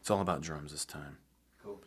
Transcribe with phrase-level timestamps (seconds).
[0.00, 1.18] It's all about drums this time.
[1.62, 1.80] Cool.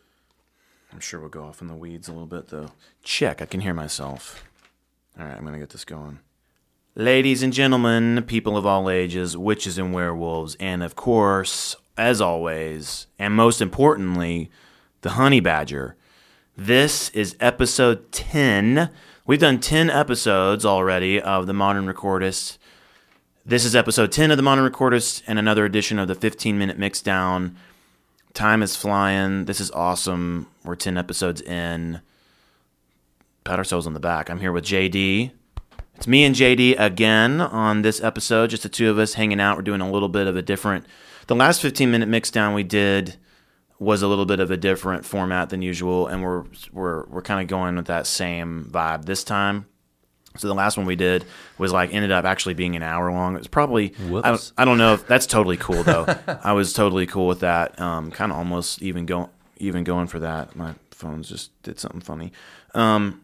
[0.92, 2.70] I'm sure we'll go off in the weeds a little bit, though.
[3.02, 4.44] Check, I can hear myself.
[5.18, 6.20] All right, I'm going to get this going.
[6.94, 13.08] Ladies and gentlemen, people of all ages, witches and werewolves, and of course, as always,
[13.18, 14.50] and most importantly,
[15.02, 15.96] the honey badger.
[16.56, 18.90] This is episode 10.
[19.26, 22.58] We've done 10 episodes already of the Modern Recordist.
[23.44, 26.78] This is episode 10 of the Modern Recordist and another edition of the 15 minute
[26.78, 27.56] mixdown.
[28.34, 29.44] Time is flying.
[29.44, 30.48] This is awesome.
[30.64, 32.00] We're 10 episodes in.
[33.44, 34.28] Pat ourselves on the back.
[34.28, 35.30] I'm here with JD.
[35.94, 39.56] It's me and JD again on this episode, just the two of us hanging out.
[39.56, 40.84] We're doing a little bit of a different.
[41.28, 43.16] The last 15 minute mixdown we did
[43.78, 47.40] was a little bit of a different format than usual, and we're we're we're kind
[47.40, 49.66] of going with that same vibe this time.
[50.36, 51.24] So the last one we did
[51.58, 53.36] was like ended up actually being an hour long.
[53.36, 54.52] It was probably I, Whoops.
[54.58, 56.06] I don't know if that's totally cool though.
[56.42, 57.80] I was totally cool with that.
[57.80, 60.56] Um, kind of almost even going even going for that.
[60.56, 62.32] My phone's just did something funny.
[62.74, 63.20] Um,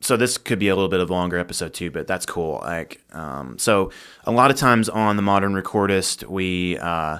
[0.00, 2.60] so this could be a little bit of a longer episode too, but that's cool.
[2.62, 3.90] Like, um, so
[4.24, 7.18] a lot of times on the modern recordist, we uh,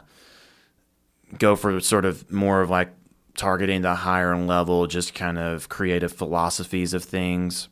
[1.39, 2.91] go for sort of more of like
[3.37, 7.69] targeting the higher level, just kind of creative philosophies of things,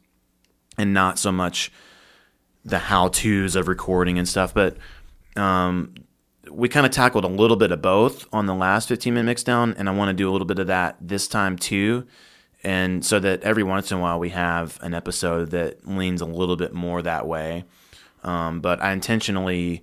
[0.79, 1.73] and not so much
[2.65, 4.53] the how tos of recording and stuff.
[4.53, 4.77] But
[5.37, 5.95] um,
[6.51, 9.75] we kind of tackled a little bit of both on the last 15 minute mixdown,
[9.79, 12.07] and I want to do a little bit of that this time too.
[12.65, 16.27] And so that every once in a while we have an episode that leans a
[16.27, 17.65] little bit more that way.
[18.25, 19.83] Um, but I intentionally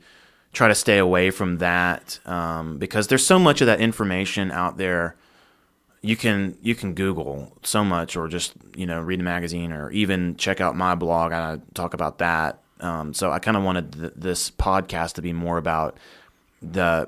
[0.52, 4.78] try to stay away from that um, because there's so much of that information out
[4.78, 5.16] there.
[6.03, 9.89] You can you can Google so much, or just you know read a magazine, or
[9.91, 11.31] even check out my blog.
[11.31, 12.61] I talk about that.
[12.81, 15.97] Um, so I kind of wanted th- this podcast to be more about
[16.61, 17.07] the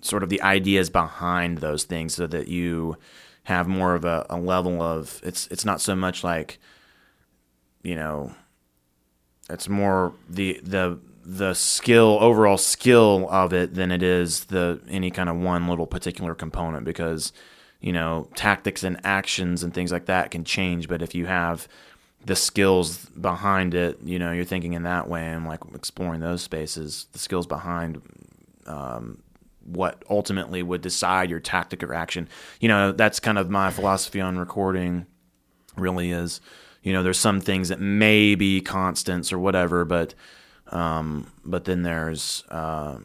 [0.00, 2.96] sort of the ideas behind those things, so that you
[3.44, 6.58] have more of a, a level of it's it's not so much like
[7.82, 8.34] you know
[9.50, 15.10] it's more the the the skill overall skill of it than it is the any
[15.10, 17.32] kind of one little particular component because
[17.82, 21.68] you know tactics and actions and things like that can change but if you have
[22.24, 26.40] the skills behind it you know you're thinking in that way and like exploring those
[26.40, 28.00] spaces the skills behind
[28.66, 29.18] um,
[29.64, 32.28] what ultimately would decide your tactic or action.
[32.60, 35.06] You know that's kind of my philosophy on recording
[35.76, 36.40] really is
[36.82, 40.14] you know there's some things that may be constants or whatever but
[40.68, 42.98] um, but then there's uh,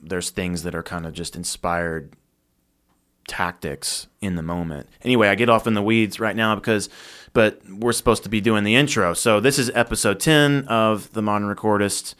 [0.00, 2.12] there's things that are kind of just inspired
[3.28, 4.88] tactics in the moment.
[5.02, 6.88] Anyway, I get off in the weeds right now because,
[7.32, 9.14] but we're supposed to be doing the intro.
[9.14, 12.14] So this is episode 10 of The Modern Recordist.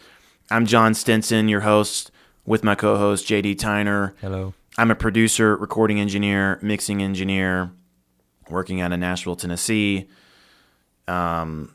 [0.50, 2.10] I'm John Stinson, your host,
[2.44, 4.14] with my co host, JD Tyner.
[4.20, 4.54] Hello.
[4.78, 7.70] I'm a producer, recording engineer, mixing engineer,
[8.48, 10.08] working out of Nashville, Tennessee.
[11.06, 11.74] Um,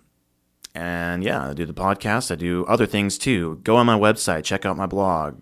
[0.73, 2.31] and yeah, I do the podcast.
[2.31, 3.59] I do other things too.
[3.63, 5.41] Go on my website, check out my blog,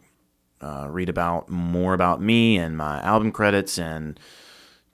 [0.63, 4.19] uh, read about more about me and my album credits, and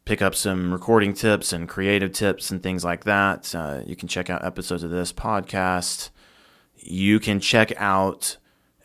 [0.05, 3.53] pick up some recording tips and creative tips and things like that.
[3.53, 6.09] Uh, you can check out episodes of this podcast.
[6.77, 8.37] You can check out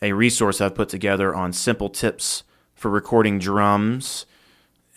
[0.03, 2.45] a resource I've put together on simple tips
[2.75, 4.27] for recording drums.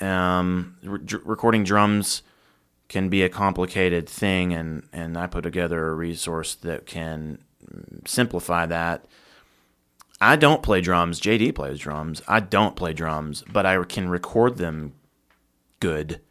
[0.01, 2.23] Um, re- recording drums
[2.89, 7.39] can be a complicated thing, and, and I put together a resource that can
[8.05, 9.05] simplify that.
[10.19, 11.22] I don't play drums.
[11.22, 12.22] JD plays drums.
[12.28, 14.94] I don't play drums, but I can record them
[15.79, 16.22] good.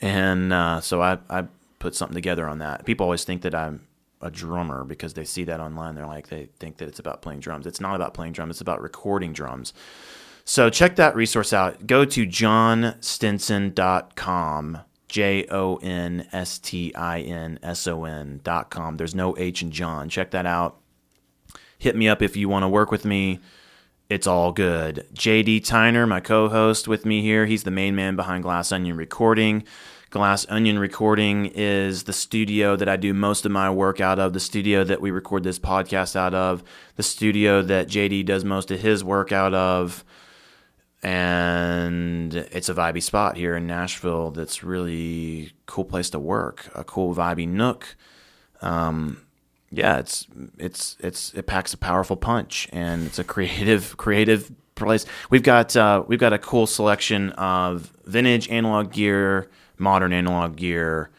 [0.00, 1.46] And uh, so I, I
[1.78, 2.84] put something together on that.
[2.84, 3.86] People always think that I'm
[4.20, 5.94] a drummer because they see that online.
[5.94, 7.66] They're like, they think that it's about playing drums.
[7.66, 9.72] It's not about playing drums, it's about recording drums.
[10.44, 11.86] So check that resource out.
[11.86, 14.78] Go to johnstinson.com.
[15.08, 18.96] J O N S T I N S O N dot com.
[18.96, 20.08] There's no H in John.
[20.08, 20.80] Check that out.
[21.78, 23.40] Hit me up if you want to work with me.
[24.08, 25.06] It's all good.
[25.14, 28.96] JD Tyner, my co host with me here, he's the main man behind Glass Onion
[28.96, 29.64] Recording.
[30.10, 34.32] Glass Onion Recording is the studio that I do most of my work out of,
[34.32, 36.62] the studio that we record this podcast out of,
[36.94, 40.04] the studio that JD does most of his work out of
[41.02, 46.84] and it's a vibey spot here in Nashville that's really cool place to work, a
[46.84, 47.96] cool vibey nook.
[48.62, 49.25] Um,
[49.70, 50.26] yeah, it's
[50.58, 55.06] it's it's it packs a powerful punch, and it's a creative creative place.
[55.30, 61.10] We've got uh, we've got a cool selection of vintage analog gear, modern analog gear,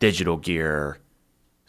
[0.00, 0.98] digital gear,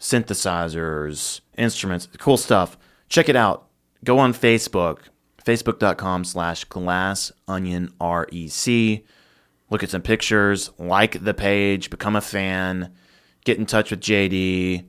[0.00, 2.78] synthesizers, instruments, cool stuff.
[3.08, 3.68] Check it out.
[4.04, 5.00] Go on Facebook,
[5.44, 9.02] facebook.com slash glass onion rec
[9.70, 12.92] look at some pictures like the page become a fan
[13.44, 14.84] get in touch with jd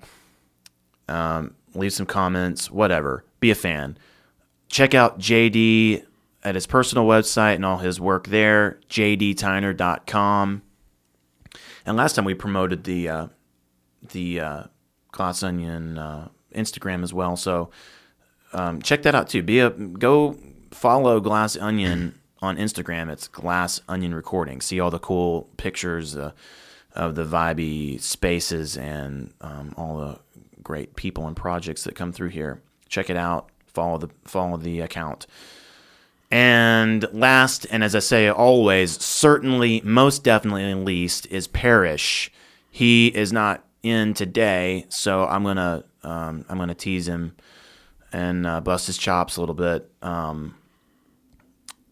[1.10, 3.98] um, leave some comments whatever be a fan
[4.70, 6.04] check out jd
[6.44, 10.62] at his personal website and all his work there jdtyner.com
[11.86, 13.28] and last time we promoted the uh,
[14.12, 14.64] the uh,
[15.12, 17.70] glass onion uh, instagram as well so
[18.54, 19.44] um, check that out too.
[19.44, 20.38] Be a go
[20.72, 23.12] follow Glass Onion on Instagram.
[23.12, 24.62] It's Glass Onion Recording.
[24.62, 26.32] See all the cool pictures uh,
[26.94, 30.20] of the vibey spaces and um, all the
[30.70, 32.62] great people and projects that come through here.
[32.90, 33.50] Check it out.
[33.66, 35.26] Follow the follow the account.
[36.30, 42.32] And last, and as I say always, certainly, most definitely, least, is Parrish.
[42.70, 47.36] He is not in today, so I'm gonna um, I'm gonna tease him
[48.14, 49.90] and uh, bust his chops a little bit.
[50.04, 50.54] Um,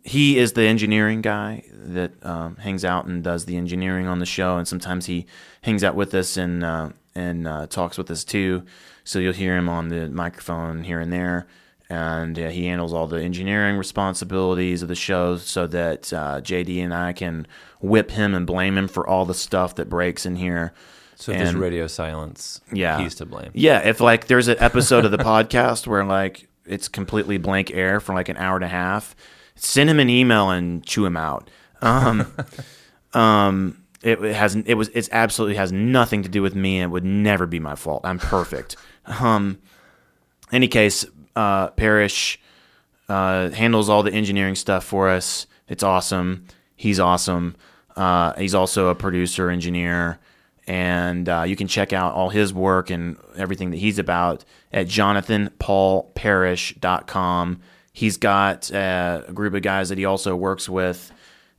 [0.04, 4.28] he is the engineering guy that um, hangs out and does the engineering on the
[4.28, 5.26] show, and sometimes he
[5.64, 8.64] hangs out with us and uh, and uh, talks with us too.
[9.04, 11.48] So you'll hear him on the microphone here and there,
[11.90, 16.84] and uh, he handles all the engineering responsibilities of the show, so that uh, JD
[16.84, 17.48] and I can
[17.82, 20.74] whip him and blame him for all the stuff that breaks in here.
[21.16, 23.00] So if there's radio silence, Yeah.
[23.00, 23.50] he's to blame.
[23.54, 28.00] Yeah, if like there's an episode of the podcast where like it's completely blank air
[28.00, 29.16] for like an hour and a half,
[29.56, 31.50] send him an email and chew him out.
[31.82, 32.32] Um,
[33.14, 36.86] um, it, it has it was it's absolutely has nothing to do with me and
[36.86, 38.00] it would never be my fault.
[38.06, 38.78] I'm perfect.
[39.20, 39.60] um,
[40.52, 41.06] any case,
[41.36, 42.40] uh, Parrish
[43.10, 45.46] uh, handles all the engineering stuff for us.
[45.68, 46.46] It's awesome.
[46.76, 47.58] He's awesome.
[47.98, 50.20] Uh, he's also a producer, engineer,
[50.68, 54.88] and uh, you can check out all his work and everything that he's about at
[54.88, 57.62] jonathanpaulparish.com.
[57.92, 61.12] He's got uh, a group of guys that he also works with.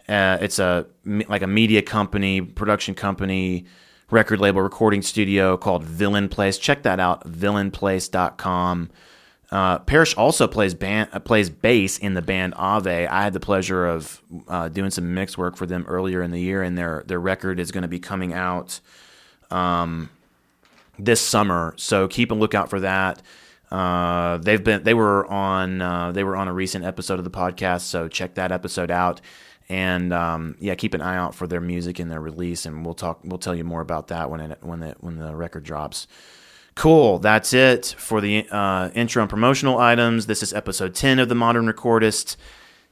[0.08, 3.66] Uh, it's a like a media company, production company,
[4.10, 6.58] record label, recording studio called Villain Place.
[6.58, 8.90] Check that out, villainplace.com.
[9.50, 13.06] Uh, Parrish also plays band, uh, plays bass in the band Ave.
[13.06, 16.40] I had the pleasure of uh, doing some mix work for them earlier in the
[16.40, 18.81] year, and their their record is going to be coming out
[19.50, 20.11] um,
[20.99, 21.72] this summer.
[21.76, 23.22] So keep a lookout for that.
[23.70, 27.31] Uh, they've been they were on uh, they were on a recent episode of the
[27.31, 29.20] podcast, so check that episode out.
[29.68, 32.94] And um, yeah, keep an eye out for their music and their release, and we'll
[32.94, 33.20] talk.
[33.22, 36.06] We'll tell you more about that when it when the when the record drops.
[36.78, 37.18] Cool.
[37.18, 40.26] That's it for the uh, intro and promotional items.
[40.26, 42.36] This is episode 10 of The Modern Recordist.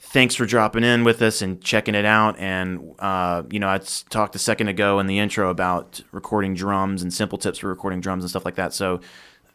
[0.01, 2.37] Thanks for dropping in with us and checking it out.
[2.37, 3.79] And, uh, you know, I
[4.11, 8.01] talked a second ago in the intro about recording drums and simple tips for recording
[8.01, 8.75] drums and stuff like that.
[8.75, 9.01] So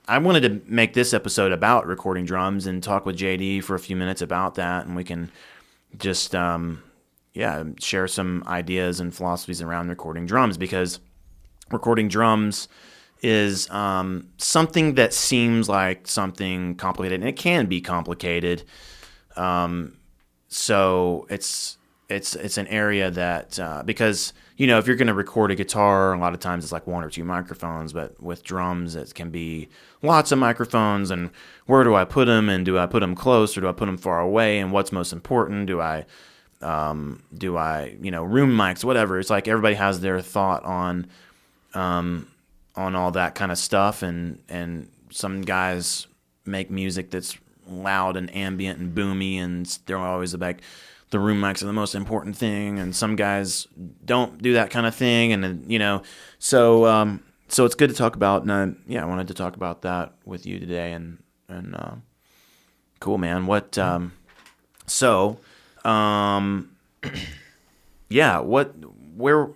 [0.08, 3.80] I wanted to make this episode about recording drums and talk with JD for a
[3.80, 4.86] few minutes about that.
[4.86, 5.30] And we can
[5.98, 6.82] just, um,
[7.34, 11.00] yeah, share some ideas and philosophies around recording drums because
[11.72, 12.68] recording drums
[13.22, 18.64] is um, something that seems like something complicated, and it can be complicated.
[19.36, 19.98] Um,
[20.48, 21.78] so it's
[22.10, 25.56] it's it's an area that uh, because you know if you're going to record a
[25.56, 29.14] guitar, a lot of times it's like one or two microphones, but with drums it
[29.14, 29.70] can be
[30.02, 31.12] lots of microphones.
[31.12, 31.30] And
[31.66, 32.50] where do I put them?
[32.50, 34.60] And do I put them close or do I put them far away?
[34.60, 35.68] And what's most important?
[35.68, 36.06] Do I
[36.62, 38.84] um, do I you know room mics?
[38.84, 39.20] Whatever.
[39.20, 41.08] It's like everybody has their thought on
[41.74, 42.28] um,
[42.76, 46.08] on all that kind of stuff and and some guys
[46.46, 50.62] make music that's loud and ambient and boomy and they're always like
[51.12, 53.68] the room mics are the most important thing and some guys
[54.04, 56.02] don't do that kind of thing and you know
[56.40, 59.56] so um so it's good to talk about and uh, yeah I wanted to talk
[59.56, 61.96] about that with you today and and uh,
[63.00, 64.14] cool man what um
[64.88, 65.38] so
[65.86, 66.76] um
[68.10, 68.74] yeah what
[69.16, 69.50] where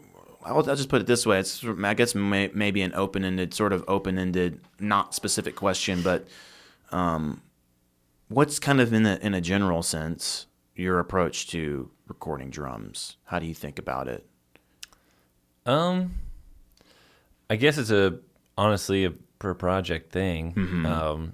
[0.44, 1.40] I'll, I'll just put it this way.
[1.40, 6.28] It's I guess may, maybe an open-ended, sort of open-ended, not specific question, but
[6.92, 7.42] um,
[8.28, 13.18] what's kind of in a in a general sense your approach to recording drums?
[13.26, 14.24] How do you think about it?
[15.66, 16.14] Um,
[17.50, 18.20] I guess it's a
[18.56, 20.54] honestly a per project thing.
[20.54, 20.86] Mm-hmm.
[20.86, 21.34] Um,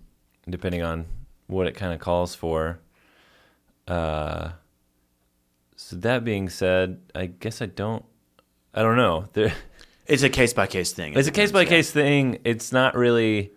[0.49, 1.05] depending on
[1.47, 2.79] what it kind of calls for.
[3.87, 4.51] Uh,
[5.81, 8.05] so that being said, I guess I don't.
[8.73, 9.25] I don't know.
[9.33, 9.53] There,
[10.07, 11.13] It's a case by case thing.
[11.15, 12.39] it's a case by case thing.
[12.43, 13.51] It's not really.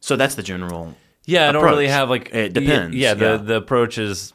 [0.00, 0.94] So that's the general.
[1.24, 3.36] Yeah, I don't really have like It depends, Yeah, the yeah.
[3.36, 4.32] the approach is,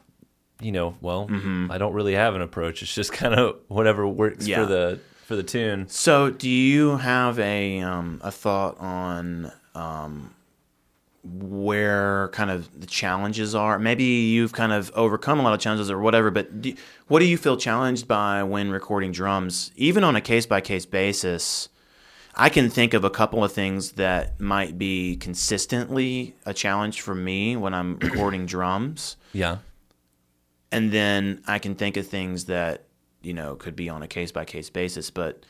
[0.60, 1.70] you know, well, Mm-hmm.
[1.70, 2.82] I don't really have an approach.
[2.82, 4.60] It's just kind of whatever works Yeah.
[4.62, 5.86] for the for the tune.
[5.88, 10.34] So do you have a um, a thought on um,
[11.30, 13.78] where kind of the challenges are.
[13.78, 16.74] Maybe you've kind of overcome a lot of challenges or whatever, but do,
[17.06, 20.86] what do you feel challenged by when recording drums, even on a case by case
[20.86, 21.68] basis?
[22.34, 27.14] I can think of a couple of things that might be consistently a challenge for
[27.14, 29.16] me when I'm recording drums.
[29.32, 29.58] Yeah.
[30.70, 32.84] And then I can think of things that,
[33.22, 35.42] you know, could be on a case by case basis, but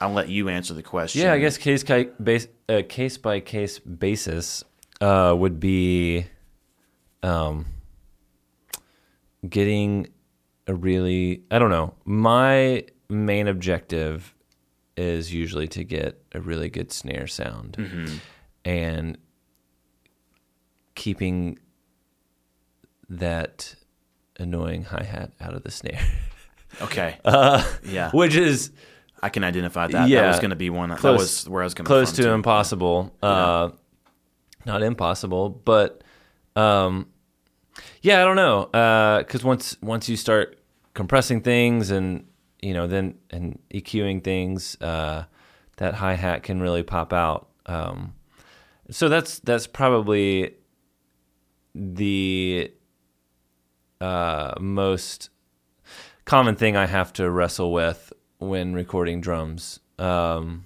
[0.00, 1.22] I'll let you answer the question.
[1.22, 4.62] Yeah, I guess case by base, uh, case by case basis
[5.00, 6.26] uh, would be
[7.22, 7.66] um,
[9.48, 10.08] getting
[10.66, 11.94] a really I don't know.
[12.04, 14.34] My main objective
[14.96, 18.16] is usually to get a really good snare sound Mm-hmm.
[18.64, 19.18] and
[20.94, 21.58] keeping
[23.08, 23.74] that
[24.38, 26.00] annoying hi hat out of the snare,
[26.82, 27.16] Okay.
[27.24, 28.10] uh, yeah.
[28.10, 28.70] which is
[29.26, 29.92] I can identify that.
[29.92, 30.28] That Yeah.
[30.28, 30.88] was going to be one.
[30.90, 32.30] that Close- was where I was going close to too.
[32.30, 33.12] impossible.
[33.22, 33.70] Uh,
[34.64, 36.02] not impossible, but
[36.54, 37.08] um,
[38.02, 38.66] yeah, I don't know.
[39.22, 40.58] Because once once you start
[40.94, 42.24] compressing things and
[42.62, 45.24] you know then and EQing things, uh,
[45.78, 47.48] that hi hat can really pop out.
[47.66, 48.14] Um,
[48.90, 50.54] so that's that's probably
[51.74, 52.72] the
[54.00, 55.30] uh, most
[56.24, 59.80] common thing I have to wrestle with when recording drums.
[59.98, 60.64] Um,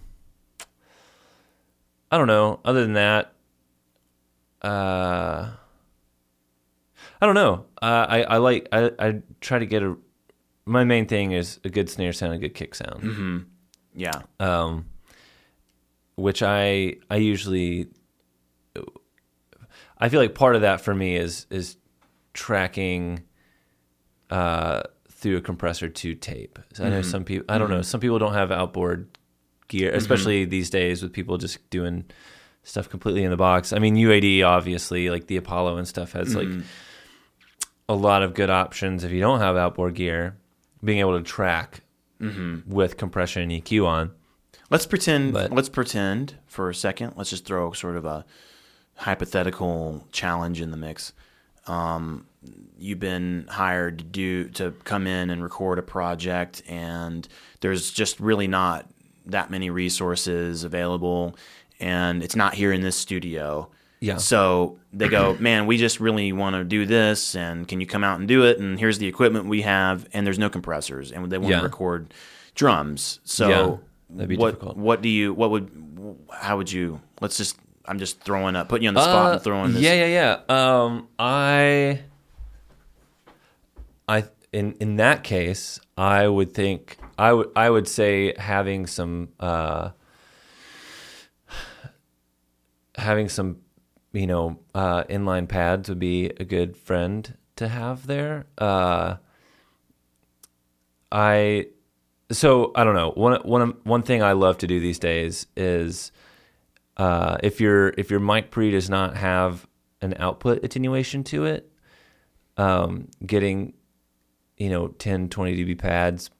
[2.10, 2.60] I don't know.
[2.64, 3.32] Other than that,
[4.62, 5.50] uh,
[7.20, 7.66] I don't know.
[7.80, 9.96] Uh, I I like I I try to get a.
[10.66, 13.02] My main thing is a good snare sound, a good kick sound.
[13.02, 13.38] Mm-hmm.
[13.94, 14.22] Yeah.
[14.38, 14.86] Um,
[16.16, 17.88] which I I usually
[19.98, 21.76] I feel like part of that for me is is
[22.32, 23.22] tracking
[24.30, 24.82] uh,
[25.20, 26.58] through a compressor to tape.
[26.72, 27.10] So I know mm-hmm.
[27.10, 27.82] some people I don't know mm-hmm.
[27.82, 29.08] some people don't have outboard
[29.68, 29.98] gear, mm-hmm.
[29.98, 32.04] especially these days with people just doing
[32.62, 33.72] stuff completely in the box.
[33.72, 36.48] I mean UAD obviously like the Apollo and stuff has like
[37.88, 40.36] a lot of good options if you don't have outboard gear,
[40.82, 41.82] being able to track
[42.66, 44.10] with compression and EQ on.
[44.70, 45.32] Let's pretend.
[45.32, 47.14] But- let's pretend for a second.
[47.16, 48.24] Let's just throw sort of a
[48.94, 51.12] hypothetical challenge in the mix.
[51.66, 52.26] Um,
[52.78, 57.26] you've been hired to do to come in and record a project, and
[57.60, 58.86] there's just really not
[59.26, 61.36] that many resources available,
[61.78, 63.68] and it's not here in this studio.
[64.00, 64.16] Yeah.
[64.16, 68.02] So they go, man, we just really want to do this, and can you come
[68.02, 68.58] out and do it?
[68.58, 71.58] And here's the equipment we have, and there's no compressors, and they want Yeah.
[71.58, 72.14] to record
[72.54, 73.20] drums.
[73.24, 73.76] So Yeah,
[74.16, 74.76] that'd be what difficult.
[74.78, 75.70] what do you what would
[76.32, 79.32] how would you let's just I'm just throwing up putting you on the spot Uh,
[79.34, 80.82] and throwing this Yeah, yeah, yeah.
[80.82, 82.00] Um, I,
[84.10, 89.28] I in in that case, I would think I would I would say having some
[89.38, 89.90] uh,
[92.96, 93.58] having some
[94.12, 98.46] you know uh, inline pads would be a good friend to have there.
[98.58, 99.16] Uh,
[101.12, 101.66] I
[102.32, 106.10] so I don't know one one one thing I love to do these days is
[106.96, 109.68] uh, if your if your mic pre does not have
[110.02, 111.70] an output attenuation to it,
[112.56, 113.74] um, getting
[114.60, 116.30] you know 10, 20 dB pads,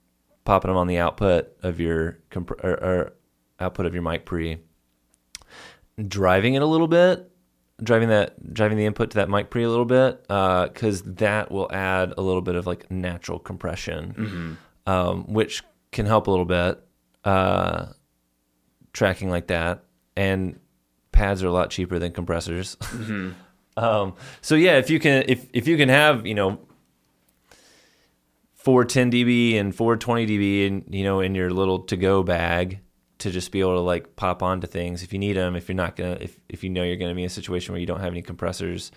[0.44, 3.12] popping them on the output of your comp- or, or
[3.58, 4.58] output of your mic pre,
[6.06, 7.30] driving it a little bit,
[7.82, 11.72] driving that driving the input to that mic pre a little bit, because that will
[11.72, 16.78] add a little bit of like natural compression, um, which can help a little bit.
[17.24, 17.86] Uh,
[18.92, 19.84] tracking like that,
[20.16, 20.58] and
[21.12, 22.76] pads are a lot cheaper than compressors.
[23.76, 26.58] um, so yeah, if you can if if you can have you know
[28.64, 32.80] 410 dB and 420 dB in you know in your little to go bag
[33.18, 35.76] to just be able to like pop onto things if you need them if you're
[35.76, 38.00] not gonna if if you know you're gonna be in a situation where you don't
[38.00, 38.90] have any compressors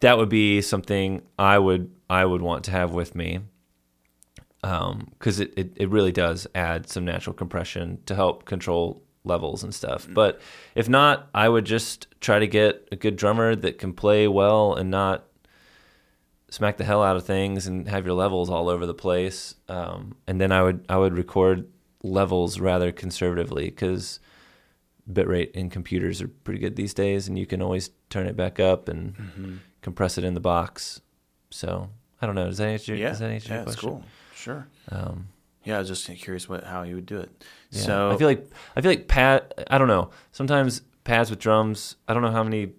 [0.00, 3.40] that would be something I would I would want to have with me
[4.64, 9.62] um, because it, it, it really does add some natural compression to help control levels
[9.62, 10.06] and stuff.
[10.10, 10.40] But
[10.74, 14.74] if not, I would just try to get a good drummer that can play well
[14.74, 15.24] and not
[16.52, 19.54] smack the hell out of things and have your levels all over the place.
[19.68, 21.66] Um, and then I would I would record
[22.02, 24.20] levels rather conservatively because
[25.10, 28.60] bitrate in computers are pretty good these days, and you can always turn it back
[28.60, 31.00] up and compress it in the box.
[31.50, 31.88] So
[32.20, 32.46] I don't know.
[32.46, 32.94] Does that answer?
[32.94, 33.90] yeah does that answer yeah your that's question?
[33.90, 34.04] cool
[34.34, 35.28] sure Um,
[35.64, 37.30] yeah I was just curious what how you would do it
[37.70, 37.82] yeah.
[37.82, 38.44] so I feel like
[38.76, 39.52] I feel like pad.
[39.70, 40.10] I don't know.
[40.32, 41.96] Sometimes pads with drums.
[42.08, 42.72] I don't know how many.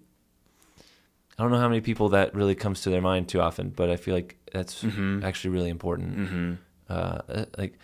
[1.38, 3.90] I don't know how many people that really comes to their mind too often, but
[3.90, 5.22] I feel like that's Mhm.
[5.24, 6.28] actually really important.
[6.28, 6.54] hmm
[6.88, 7.78] Uh, uh, like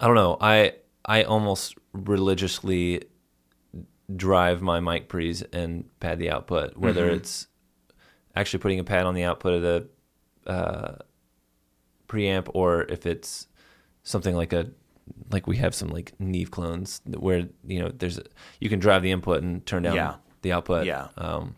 [0.00, 0.36] I don't know.
[0.40, 3.04] I I almost religiously
[4.14, 7.16] drive my mic pre's and pad the output, whether Mm-hmm.
[7.16, 7.46] it's
[8.34, 9.88] actually putting a pad on the output of the
[10.50, 10.96] uh,
[12.08, 13.48] preamp or if it's
[14.02, 14.70] something like a
[15.30, 18.22] like we have some like Neve clones where you know there's a,
[18.60, 20.14] you can drive the input and turn down Yeah.
[20.46, 20.86] The output.
[20.86, 21.08] Yeah.
[21.18, 21.56] Um,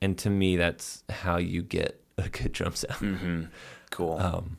[0.00, 2.94] and to me, that's how you get a good drum sound.
[3.00, 3.42] Mm-hmm.
[3.90, 4.18] Cool.
[4.18, 4.58] Um,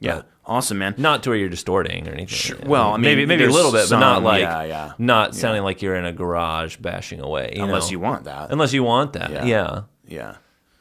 [0.00, 0.22] yeah.
[0.46, 0.94] Awesome, man.
[0.96, 2.28] not to where you're distorting or anything.
[2.28, 2.58] Sure.
[2.64, 4.92] Well, I mean, maybe maybe a little bit, but not like yeah, yeah.
[4.96, 7.52] not sounding like you're in a garage bashing away.
[7.56, 7.90] you Unless know?
[7.90, 8.50] you want that.
[8.50, 9.44] unless you want that, Yeah.
[9.44, 9.80] yeah.
[10.06, 10.34] yeah.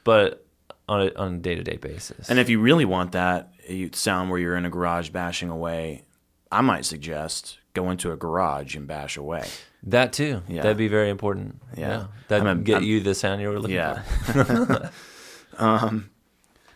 [0.06, 0.46] But
[0.88, 3.90] on a on a day to day basis, And if you really want that you
[3.92, 6.04] sound where you're in a garage bashing away,
[6.50, 9.46] I might suggest go into a garage and bash away.
[9.84, 10.64] That too, Yeah.
[10.64, 11.62] that'd be very important.
[11.78, 12.06] Yeah.
[12.30, 14.02] that I'm a- would get I'm- you the sound you were looking Yeah.
[14.02, 14.92] for.
[15.58, 16.10] um,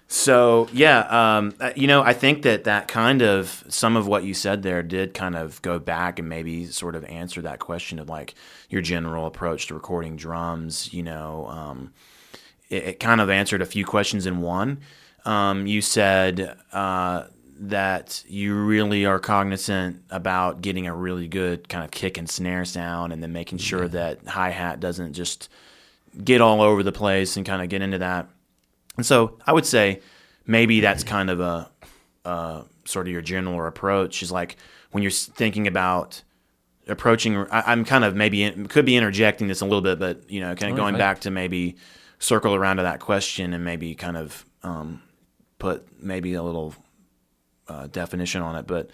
[0.07, 0.99] so yeah,
[1.37, 4.61] um, uh, you know, I think that that kind of some of what you said
[4.63, 8.35] there did kind of go back and maybe sort of answer that question of like
[8.69, 10.93] your general approach to recording drums.
[10.93, 11.93] You know, um,
[12.69, 14.79] it, it kind of answered a few questions in one.
[15.25, 17.25] Um, you said uh,
[17.63, 22.65] that you really are cognizant about getting a really good kind of kick and snare
[22.65, 25.47] sound, and then making sure that hi hat doesn't just
[26.23, 28.27] get all over the place and kind of get into that.
[28.97, 30.01] And so I would say
[30.45, 31.69] maybe that's kind of a,
[32.25, 34.57] uh, sort of your general approach is like
[34.89, 36.23] when you're thinking about
[36.87, 37.37] approaching.
[37.37, 40.41] I, I'm kind of maybe in, could be interjecting this a little bit, but you
[40.41, 41.77] know, kind of Oh, going back to maybe
[42.17, 45.01] circle around to that question and maybe kind of um,
[45.59, 46.73] put maybe a little
[47.71, 48.67] uh, definition on it.
[48.67, 48.89] But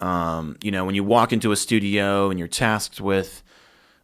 [0.00, 3.42] um, you know, when you walk into a studio and you're tasked with,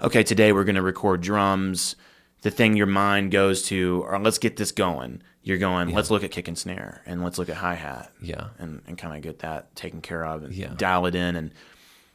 [0.00, 1.96] okay, today we're going to record drums.
[2.42, 5.22] The thing your mind goes to, or let's get this going.
[5.42, 8.48] You're going, let's look at kick and snare, and let's look at hi hat, Yeah.
[8.58, 10.72] and, and kind of get that taken care of, and Yeah.
[10.76, 11.34] dial it in.
[11.36, 11.52] And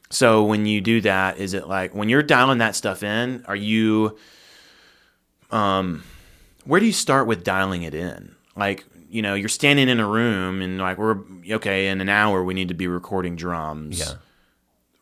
[0.10, 3.44] so when you do that, is it like when you're dialing that stuff in?
[3.48, 4.18] Are you,
[5.52, 6.04] um,
[6.66, 8.36] where do you start with dialing it in?
[8.56, 11.18] Like, you know, you're standing in a room and like we're
[11.52, 14.00] okay in an hour we need to be recording drums.
[14.00, 14.16] Yeah.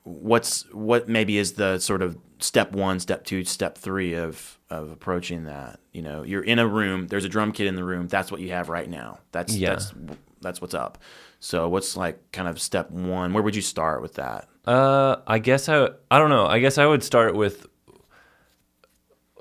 [0.04, 4.92] What's what maybe is the sort of step one, step two, step three of of
[4.92, 5.80] approaching that?
[5.94, 7.08] You know, you're in a room.
[7.08, 8.08] There's a drum kit in the room.
[8.08, 9.20] That's what you have right now.
[9.32, 9.70] That's Yeah.
[9.72, 9.94] that's
[10.42, 10.98] that's what's up.
[11.40, 13.32] So what's like kind of step one?
[13.34, 14.48] Where would you start with that?
[14.66, 16.48] Uh, I guess I I don't know.
[16.48, 17.68] I guess I would start with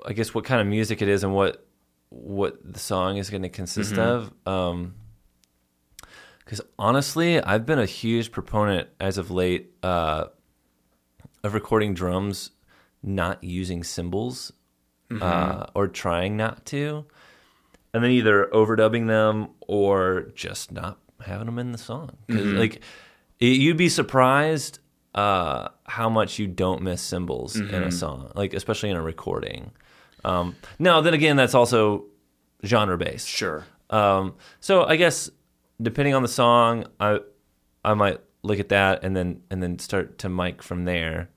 [0.05, 1.65] I guess what kind of music it is and what
[2.11, 4.31] what the song is going to consist of.
[4.45, 4.95] Um,
[6.39, 10.25] because honestly, I've been a huge proponent as of late uh,
[11.43, 12.51] of recording drums
[13.03, 14.51] not using cymbals
[15.21, 17.05] uh, or trying not to,
[17.93, 22.11] and then either overdubbing them or just not having them in the song.
[22.29, 22.81] 'Cause, Like
[23.39, 24.79] it, you'd be surprised
[25.15, 29.71] uh, how much you don't miss cymbals in a song, like especially in a recording.
[30.23, 32.05] Um, now, then again, that's also
[32.65, 33.27] genre based.
[33.27, 33.65] Sure.
[33.89, 35.29] Um, so I guess
[35.81, 37.19] depending on the song, I
[37.83, 41.29] I might look at that and then and then start to mic from there.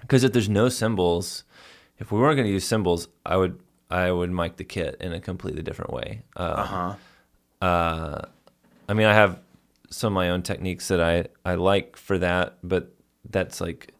[0.00, 1.44] Because if there's no cymbals,
[1.98, 3.58] if we weren't going to use cymbals, I would
[3.90, 6.22] I would mic the kit in a completely different way.
[6.36, 6.94] Uh, Uh-huh.
[7.66, 8.22] uh,
[8.88, 9.40] I mean, I have
[9.90, 12.92] some of my own techniques that I, I like for that, but
[13.30, 13.93] that's like,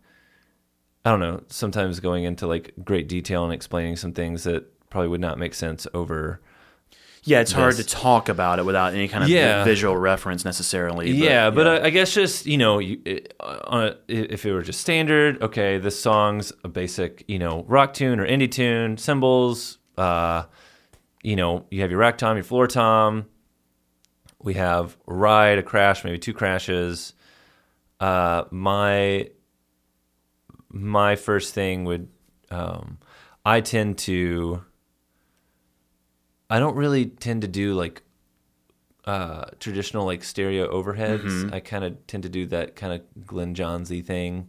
[1.05, 5.09] I don't know, sometimes going into like great detail and explaining some things that probably
[5.09, 6.41] would not make sense over.
[7.27, 9.65] Yeah, it's hard to talk about it without any kind of Yeah.
[9.65, 11.11] visual reference necessarily.
[11.11, 14.61] yeah, but I, I guess just, you know, you, it, on a, if it were
[14.63, 19.79] just standard, okay, this song's a basic, you know, rock tune or indie tune, cymbals,
[19.97, 20.45] uh,
[21.23, 23.25] you know, you have your rack tom, your floor tom.
[24.43, 27.15] We have a ride, a crash, maybe two crashes.
[28.01, 29.31] Uh, my
[30.75, 32.09] my first thing would
[32.51, 32.99] um,
[33.45, 34.65] I tend to
[36.51, 38.03] I don't really tend to do like
[39.07, 41.53] uh, traditional like stereo overheads.
[41.53, 44.49] I kind of tend to do that kind of Glyn Johnsy thing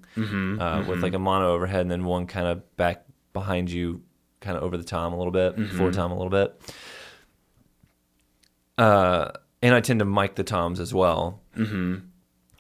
[0.60, 4.02] uh, with like a mono overhead and then one kind of back behind you,
[4.40, 6.60] kind of over the tom a little bit, floor tom a little bit.
[8.78, 11.98] Uh, and I tend to mic the toms as well, mm-hmm.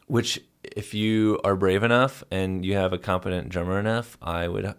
[0.08, 0.40] which
[0.76, 4.76] if you are brave enough and you have a competent drummer enough, I would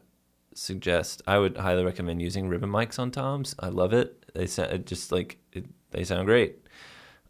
[0.54, 3.54] suggest I would highly recommend using ribbon mics on toms.
[3.58, 4.24] I love it.
[4.34, 6.58] They sound just like it, they sound great.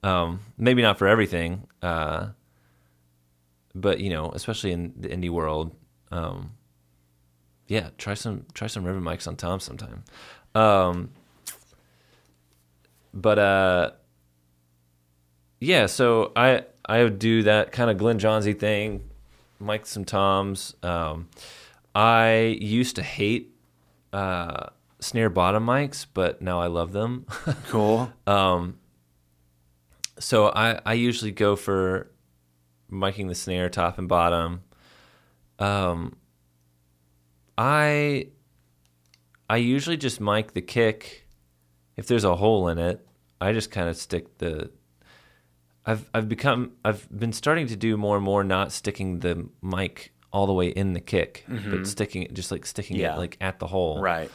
[0.03, 2.29] Um, maybe not for everything, uh,
[3.75, 5.75] but you know, especially in the indie world,
[6.11, 6.53] um,
[7.69, 10.03] yeah, try some try some ribbon mics on toms sometime.
[10.57, 11.11] Um,
[13.15, 13.91] but uh,
[15.61, 19.03] yeah, so I I would do that kind of Glyn Johnsy thing,
[19.59, 20.75] mic some toms.
[20.83, 21.29] Um,
[21.95, 23.53] I used to hate
[24.13, 24.69] uh,
[25.01, 27.27] snare bottom mics, but now I love them.
[27.69, 28.13] Cool.
[30.19, 32.11] so I, I usually go for
[32.91, 34.63] miking the snare top and bottom.
[35.59, 36.17] Um,
[37.59, 38.29] I
[39.49, 41.27] I usually just mic the kick.
[41.97, 43.07] If there's a hole in it,
[43.41, 44.71] I just kind of stick the.
[45.87, 50.13] I've I've become I've been starting to do more and more not sticking the mic
[50.33, 53.15] all the way in the kick, but sticking it just like sticking Yeah.
[53.15, 54.31] it like at the hole right.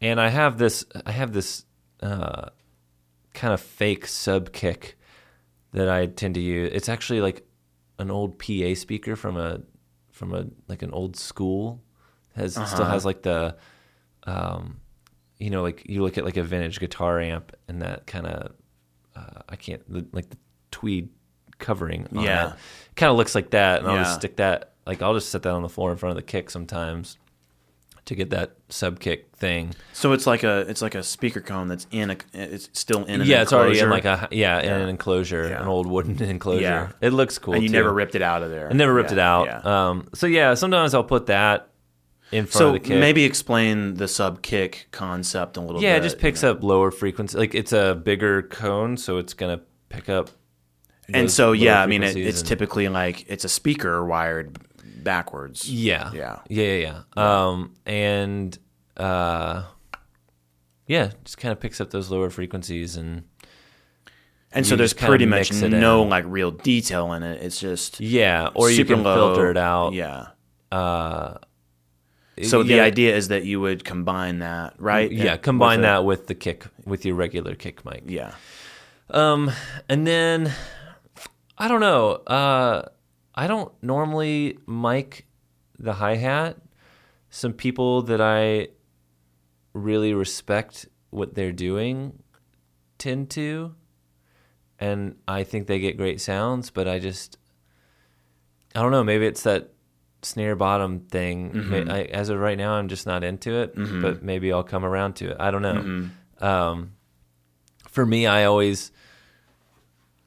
[0.00, 1.64] and I have this I have this
[2.00, 2.48] uh,
[3.34, 4.98] kind of fake sub kick
[5.72, 6.70] that I tend to use.
[6.72, 7.46] It's actually like
[7.98, 9.60] an old PA speaker from a
[10.10, 11.82] from a like an old school
[12.34, 13.56] has still has like the
[14.24, 14.80] um
[15.38, 18.52] you know like you look at like a vintage guitar amp and that kind of
[19.52, 20.38] I can't the, like the
[20.72, 21.10] tweed
[21.58, 22.26] covering on it.
[22.26, 22.52] Yeah.
[22.96, 25.52] kind of looks like that and I'll just stick that like I'll just set that
[25.52, 27.18] on the floor in front of the kick sometimes
[28.06, 29.74] to get that sub kick thing.
[29.92, 33.20] So it's like a it's like a speaker cone that's in a it's still in
[33.20, 34.76] an yeah, it's already in like a yeah, in Yeah.
[34.78, 35.62] an enclosure, Yeah.
[35.62, 36.62] an old wooden enclosure.
[36.62, 36.88] Yeah.
[37.00, 37.54] It looks cool.
[37.54, 37.74] and you too.
[37.74, 38.68] never ripped it out of there.
[38.68, 39.46] I never ripped Yeah, it out.
[39.46, 39.88] Yeah.
[39.90, 41.68] Um, so yeah, sometimes I'll put that
[42.32, 42.98] in front so of the kick.
[42.98, 45.92] maybe explain the sub kick concept a little yeah, bit.
[45.92, 47.36] Yeah, it just picks up lower frequency.
[47.38, 50.30] Like it's a bigger cone, so it's gonna pick up.
[51.12, 54.56] And so yeah, I mean it, it's and- typically like it's a speaker wired
[55.02, 55.68] backwards.
[55.68, 56.10] Yeah.
[56.14, 56.38] Yeah.
[56.48, 57.46] Yeah, yeah, yeah.
[57.46, 58.56] Um, and
[58.96, 59.64] uh,
[60.86, 63.24] yeah, just kind of picks up those lower frequencies and
[64.52, 66.08] And so there's pretty much no in.
[66.08, 67.42] like real detail in it.
[67.42, 69.34] It's just yeah, or you can low.
[69.34, 69.92] filter it out.
[69.92, 70.26] Yeah.
[70.70, 71.38] Uh,
[72.42, 75.12] So the idea is that you would combine that, right?
[75.12, 78.04] Yeah, And combine with a- that with the kick, with your regular kick mic.
[78.06, 78.34] Yeah.
[79.10, 79.50] Um,
[79.88, 80.52] and then
[81.58, 82.12] I don't know.
[82.26, 82.88] Uh,
[83.34, 85.26] I don't normally mic
[85.78, 86.56] the hi hat.
[87.28, 88.68] Some people that I
[89.74, 92.22] really respect what they're doing
[92.98, 93.74] tend to,
[94.78, 96.70] and I think they get great sounds.
[96.70, 97.36] But I just,
[98.74, 99.04] I don't know.
[99.04, 99.71] Maybe it's that
[100.22, 101.70] snare bottom thing.
[101.70, 103.74] May- I, as of right now, I'm just not into it.
[103.74, 105.36] But maybe I'll come around to it.
[105.40, 106.46] I don't know.
[106.46, 106.92] Um,
[107.88, 108.90] for me, I always.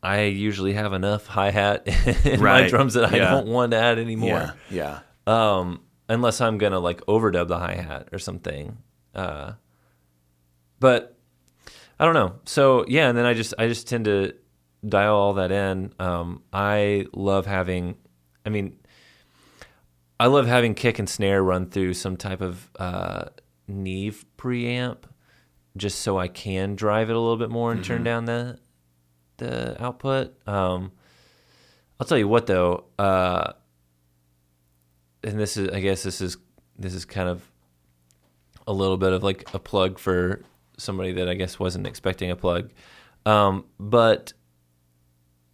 [0.04, 1.88] I usually have enough hi hat
[2.26, 5.00] in my drums that I don't want to add anymore Yeah.
[5.28, 5.58] Yeah.
[5.58, 8.78] um, unless I'm gonna like overdub the hi hat or something.
[9.16, 9.54] Uh,
[10.80, 11.18] but
[12.00, 12.36] I don't know.
[12.46, 14.34] So yeah, and then I just I just tend to
[14.88, 15.92] dial all that in.
[15.98, 17.96] Um, I love having,
[18.46, 18.78] I mean,
[20.20, 23.26] I love having kick and snare run through some type of uh,
[23.68, 25.00] Neve preamp,
[25.76, 28.60] just so I can drive it a little bit more and turn down the
[29.38, 30.36] the output.
[30.48, 30.94] Um,
[32.00, 32.86] I'll tell you what though.
[32.98, 33.54] Uh,
[35.24, 36.38] and this is I guess this is
[36.78, 37.44] this is kind of
[38.68, 40.44] a little bit of like a plug for
[40.78, 42.72] somebody that I guess wasn't expecting a plug.
[43.26, 44.34] Um, but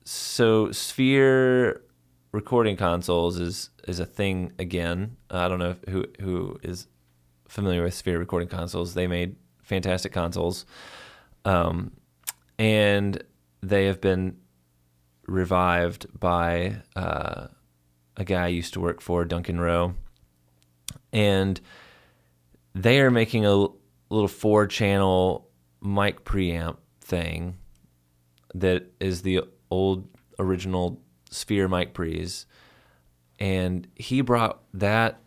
[0.04, 1.82] so Sphere
[2.32, 5.18] recording consoles is is a thing again.
[5.30, 6.88] I don't know if, who who is
[7.48, 8.94] familiar with Sphere recording consoles.
[8.94, 10.66] They made fantastic consoles,
[11.46, 11.92] um,
[12.58, 13.24] and
[13.62, 14.38] they have been
[15.28, 17.48] revived by uh,
[18.18, 19.94] a guy I used to work for, Duncan Rowe,
[21.14, 21.60] and
[22.74, 23.56] they are making a
[24.10, 25.50] little four channel
[25.82, 27.58] mic preamp thing
[28.54, 32.46] that is the old original Sphere mic pre's,
[33.40, 35.20] and he brought that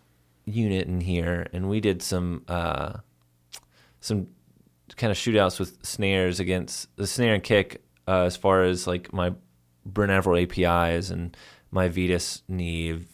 [0.45, 2.99] unit in here, and we did some uh,
[4.01, 4.29] some
[4.97, 9.13] kind of shootouts with snares against the snare and kick uh, as far as like
[9.13, 9.33] my
[9.87, 11.37] Brent Averill APIs and
[11.71, 13.09] my Vetus Neve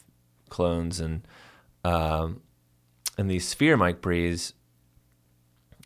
[0.49, 1.27] clones and
[1.85, 2.43] um,
[3.17, 4.55] and these Sphere mic pre's.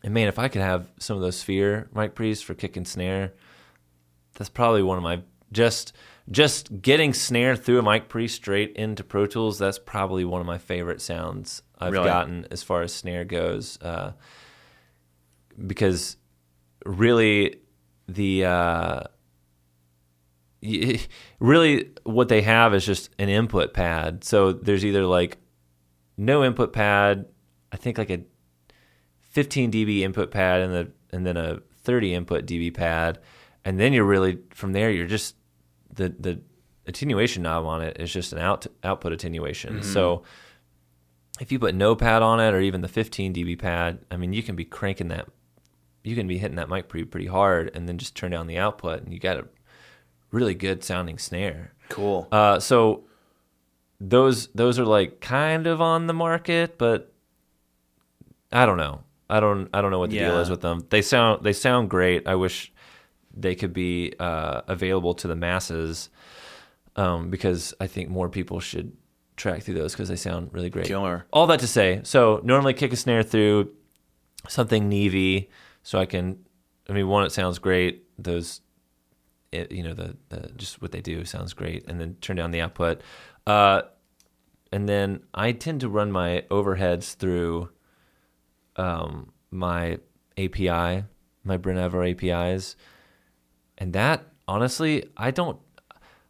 [0.03, 2.87] And man, if I could have some of those Sphere mic pre's for kick and
[2.87, 3.33] snare,
[4.35, 5.93] that's probably one of my just
[6.31, 9.59] just getting snare through a mic pre straight into Pro Tools.
[9.59, 12.07] That's probably one of my favorite sounds I've Really?
[12.07, 14.13] gotten as far as snare goes, uh,
[15.67, 16.17] because
[16.87, 17.57] really
[18.09, 19.01] the uh,
[21.41, 24.25] really what they have is just an input pad.
[24.25, 25.39] So there's either like
[26.17, 27.27] no input pad,
[27.73, 28.23] I think like a
[29.31, 33.19] 15 dB input pad and the and then a 30 input dB pad,
[33.65, 35.37] and then you're really from there you're just
[35.95, 36.41] the the
[36.87, 39.83] attenuation knob on it is just an out output attenuation.
[39.83, 40.23] So
[41.41, 44.33] if you put no pad on it or even the 15 dB pad, I mean
[44.33, 45.27] you can be cranking that,
[46.03, 48.59] you can be hitting that mic pretty pretty hard, and then just turn down the
[48.59, 49.47] output, and you got a
[50.31, 51.73] really good sounding snare.
[51.89, 52.29] Cool.
[52.31, 53.05] Uh, so
[54.01, 57.13] those those are like kind of on the market, but
[58.53, 59.01] I don't know.
[59.29, 60.87] I don't I don't know what the deal is with them.
[60.91, 62.29] They sound they sound great.
[62.29, 62.73] I wish
[63.37, 66.11] they could be uh, available to the masses
[66.97, 68.97] um, because I think more people should
[69.37, 70.87] track through those because they sound really great.
[70.87, 71.27] Killer.
[71.33, 73.73] All that to say, so normally kick a snare through
[74.49, 75.47] something Neve,
[75.83, 76.39] so I can.
[76.89, 78.05] I mean, one, it sounds great.
[78.19, 78.61] Those,
[79.51, 82.51] it, you know, the, the just what they do sounds great, and then turn down
[82.51, 83.01] the output.
[83.47, 83.83] Uh,
[84.71, 87.71] and then I tend to run my overheads through
[88.77, 89.99] um, my
[90.37, 91.05] API,
[91.45, 92.77] my Brent Averill APIs,
[93.79, 95.59] and that honestly, I don't.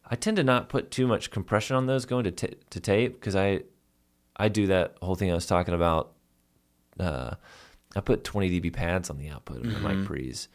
[0.07, 3.15] I tend to not put too much compression on those going to t- to tape
[3.15, 3.63] because I
[4.37, 6.13] I do that whole thing I was talking about.
[6.99, 7.35] Uh,
[7.97, 10.49] I put 20 dB pads on the output of my mic pre's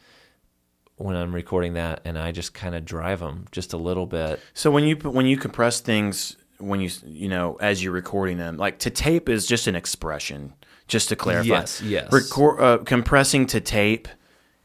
[0.95, 4.39] when I'm recording that, and I just kind of drive them just a little bit.
[4.54, 8.58] So when you when you compress things when you you know as you're recording them,
[8.58, 10.54] like to tape is just an expression.
[10.88, 12.12] Just to clarify, Yes, yes.
[12.12, 14.08] Record, uh, compressing to tape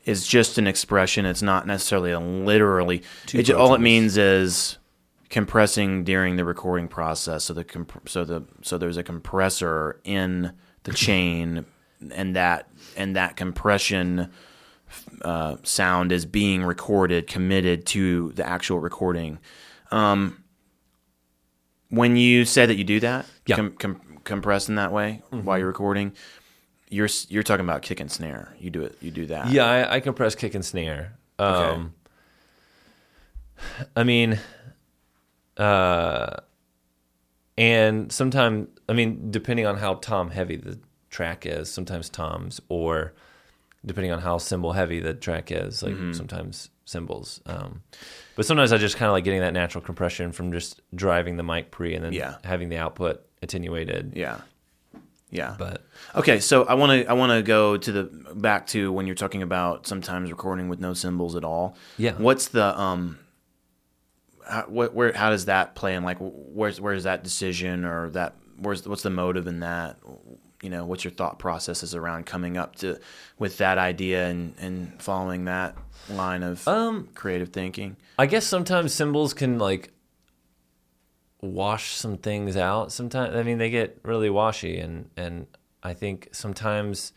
[0.04, 1.24] is just an expression.
[1.26, 3.02] It's not necessarily a literally.
[3.32, 4.78] It, all it means is
[5.30, 7.44] compressing during the recording process.
[7.44, 10.52] So the comp- so the so there's a compressor in
[10.84, 11.64] the chain,
[12.12, 14.30] and that and that compression
[15.22, 19.38] uh, sound is being recorded, committed to the actual recording.
[19.90, 20.42] Um,
[21.88, 23.56] when you say that you do that, Yeah.
[23.56, 26.12] com- com- compress in that way while you're recording,
[26.94, 28.54] you're you're talking about kick and snare.
[28.59, 28.96] You do it.
[29.00, 29.48] You do that.
[29.50, 31.16] Yeah, I, I compress kick and snare.
[31.38, 31.94] Um,
[33.96, 34.38] I mean,
[35.57, 36.37] uh,
[37.57, 40.78] and sometimes, I mean, depending on how tom heavy the
[41.11, 43.12] track is, sometimes toms, or
[43.87, 46.12] depending on how cymbal heavy the track is, like Mm-hmm.
[46.12, 47.40] sometimes cymbals.
[47.46, 47.83] Um,
[48.37, 51.42] but sometimes I just kind of like getting that natural compression from just driving the
[51.42, 52.37] mic pre and then Yeah.
[52.44, 54.12] having the output attenuated.
[54.16, 54.40] Yeah.
[55.35, 55.57] Yeah.
[55.59, 55.83] But
[56.14, 59.16] Okay, so I want to I want to go to the back to when you're
[59.16, 61.77] talking about sometimes recording with no cymbals at all.
[61.99, 62.12] Yeah.
[62.12, 63.18] What's the um
[64.49, 68.35] how, what where how does that play in like where's where's that decision or that
[68.59, 69.99] where's what's the motive in that?
[70.62, 72.99] You know, what's your thought processes around coming up to
[73.38, 75.77] with that idea and and following that
[76.09, 77.97] line of Um, creative thinking?
[78.18, 79.90] I guess sometimes cymbals can like
[81.44, 82.92] wash some things out.
[82.92, 85.46] Sometimes I mean they get really washy and and
[85.83, 87.12] I think sometimes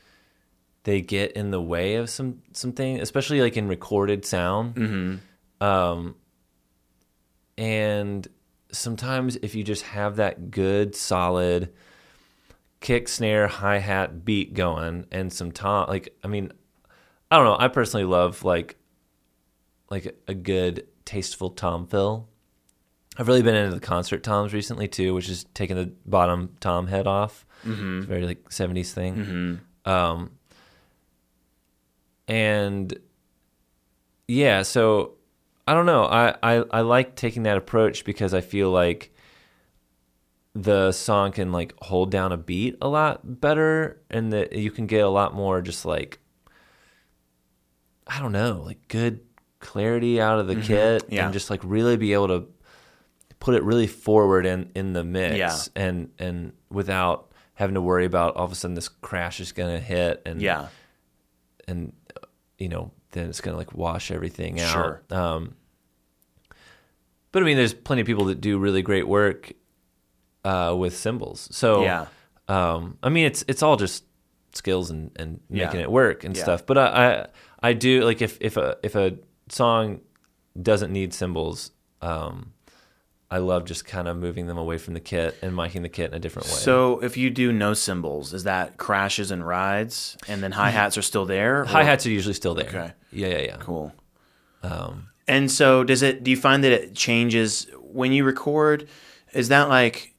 [0.84, 4.76] they get in the way of some something, especially like in recorded sound.
[4.76, 5.64] Mm-hmm.
[5.64, 6.16] Um,
[7.58, 8.28] and
[8.72, 11.74] sometimes if you just have that good solid
[12.80, 16.52] kick, snare, hi hat, beat going, and some tom, like I mean,
[17.32, 17.58] I don't know.
[17.60, 18.78] I personally love like
[19.90, 22.30] like a good tasteful tom fill.
[23.18, 26.88] I've really been into the concert toms recently too, which is taking the bottom tom
[26.88, 27.46] head off.
[27.66, 27.98] Mm-hmm.
[28.00, 29.16] It's very like seventies thing.
[29.16, 29.90] Mm-hmm.
[29.90, 30.32] Um,
[32.28, 32.98] and
[34.28, 35.14] yeah, so
[35.68, 36.04] I don't know.
[36.06, 39.14] I, I I like taking that approach because I feel like
[40.54, 44.88] the song can like hold down a beat a lot better, and that you can
[44.88, 46.20] get a lot more just like
[48.06, 49.22] I don't know, like good
[49.60, 51.14] clarity out of the kit, Mm-hmm.
[51.14, 51.26] Yeah.
[51.26, 52.48] and just like really be able to
[53.40, 55.58] put it really forward in in the mix, Yeah.
[55.76, 59.80] and and without having to worry about all of a sudden this crash is gonna
[59.80, 60.68] hit, and Yeah.
[61.68, 62.26] and uh,
[62.58, 64.72] you know then it's gonna like wash everything out.
[64.74, 65.02] Sure.
[65.10, 65.56] Um,
[67.32, 69.52] but I mean, there's plenty of people that do really great work
[70.44, 72.06] uh, with cymbals So Yeah.
[72.48, 74.04] um, I mean, it's it's all just
[74.54, 75.66] skills and, and Yeah.
[75.66, 76.44] making it work and Yeah.
[76.44, 76.66] stuff.
[76.66, 76.86] But I,
[77.22, 77.28] I
[77.70, 79.18] I do like if if a if a
[79.50, 80.02] song
[80.62, 81.72] doesn't need cymbals
[82.02, 82.54] Um,
[83.30, 86.12] I love just kind of moving them away from the kit and miking the kit
[86.12, 86.54] in a different way.
[86.54, 90.98] So if you do no cymbals, is that crashes and rides, and then hi hats
[90.98, 91.66] are still there?
[91.66, 92.68] hi hats are usually still there.
[92.68, 92.94] Okay.
[93.12, 93.58] Yeah, yeah, yeah.
[93.60, 93.94] Cool.
[94.64, 98.88] Um, And so does it do you find that it changes when you record?
[99.34, 100.14] Is that like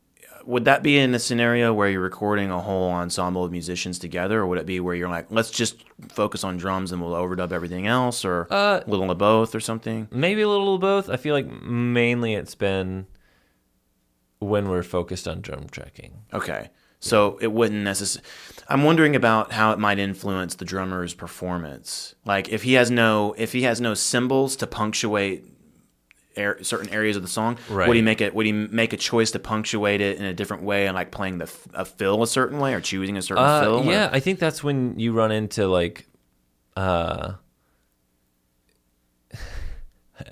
[0.49, 4.41] would that be in a scenario where you're recording a whole ensemble of musicians together
[4.41, 7.53] or would it be where you're like let's just focus on drums and we'll overdub
[7.53, 10.09] everything else or Uh, a little of both or something?
[10.11, 11.11] maybe a little of both.
[11.11, 13.07] I feel like mainly it's been
[14.39, 16.13] when we're focused on drum tracking.
[16.33, 16.71] Okay.
[17.01, 18.29] So it wouldn't necessarily.
[18.69, 22.15] I'm wondering about how it might influence the drummer's performance.
[22.25, 25.45] Like if he has no if he has no cymbals to punctuate
[26.38, 27.87] air, certain areas of the song, Right.
[27.88, 28.35] would he make it?
[28.35, 31.38] Would he make a choice to punctuate it in a different way and like playing
[31.38, 33.74] the a fill a certain way or choosing a certain Uh, fill?
[33.81, 36.07] or- yeah, I think that's when you run into like,
[36.77, 37.33] uh,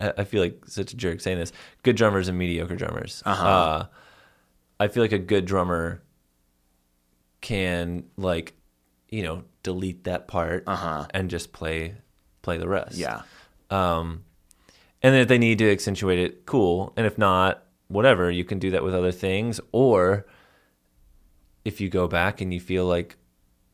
[0.01, 1.53] I I feel like such a jerk saying this.
[1.83, 3.23] Good drummers and mediocre drummers.
[3.25, 3.47] Uh-huh.
[3.47, 3.87] Uh,
[4.81, 6.03] I feel like a good drummer
[7.40, 8.55] can like,
[9.09, 11.07] you know, delete that part Uh-huh.
[11.11, 11.95] and just play
[12.42, 12.97] play the rest.
[12.97, 13.23] Yeah.
[13.71, 14.25] Um,
[15.03, 16.93] and then if they need to accentuate it, cool.
[16.97, 19.61] And if not, whatever, you can do that with other things.
[19.73, 20.27] Or
[21.65, 23.17] if you go back and you feel like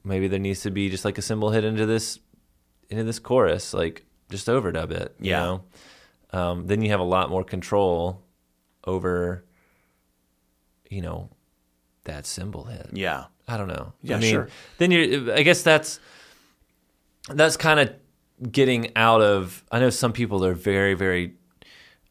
[0.04, 2.18] maybe there needs to be just like a cymbal hit into this
[2.90, 5.14] into this chorus, like just overdub it.
[5.20, 5.38] You Yeah.
[5.40, 5.64] know?
[6.32, 8.22] Um, then you have a lot more control
[8.84, 9.44] over,
[10.90, 11.30] you know,
[12.04, 12.88] that cymbal hit.
[12.92, 13.26] Yeah.
[13.48, 13.92] I don't know.
[14.02, 14.48] Yeah, I mean, sure.
[14.78, 15.34] Then you're.
[15.34, 16.00] I guess that's
[17.28, 17.92] that's kind of
[18.50, 19.64] getting out of.
[19.70, 21.34] I know some people are very, very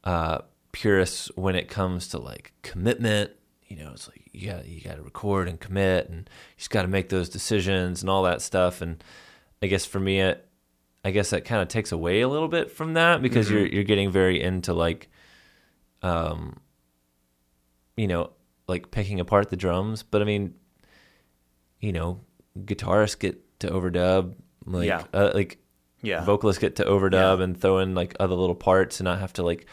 [0.03, 0.39] uh,
[0.71, 3.31] purists when it comes to like commitment.
[3.67, 6.69] You know, it's like you got you got to record and commit, and you just
[6.71, 8.81] got to make those decisions and all that stuff.
[8.81, 9.03] And
[9.61, 10.45] I guess for me, it,
[11.05, 13.83] I guess that kind of takes away a little bit from that because you're you're
[13.83, 15.09] getting very into like,
[16.01, 16.57] um,
[17.95, 18.31] you know,
[18.67, 20.03] like picking apart the drums.
[20.03, 20.53] But I mean,
[21.79, 22.19] you know,
[22.59, 25.03] guitarists get to overdub, like Yeah.
[25.13, 25.59] uh, like
[26.01, 26.23] Yeah.
[26.25, 27.43] vocalists get to overdub Yeah.
[27.43, 29.65] and throw in like other little parts and not have to like.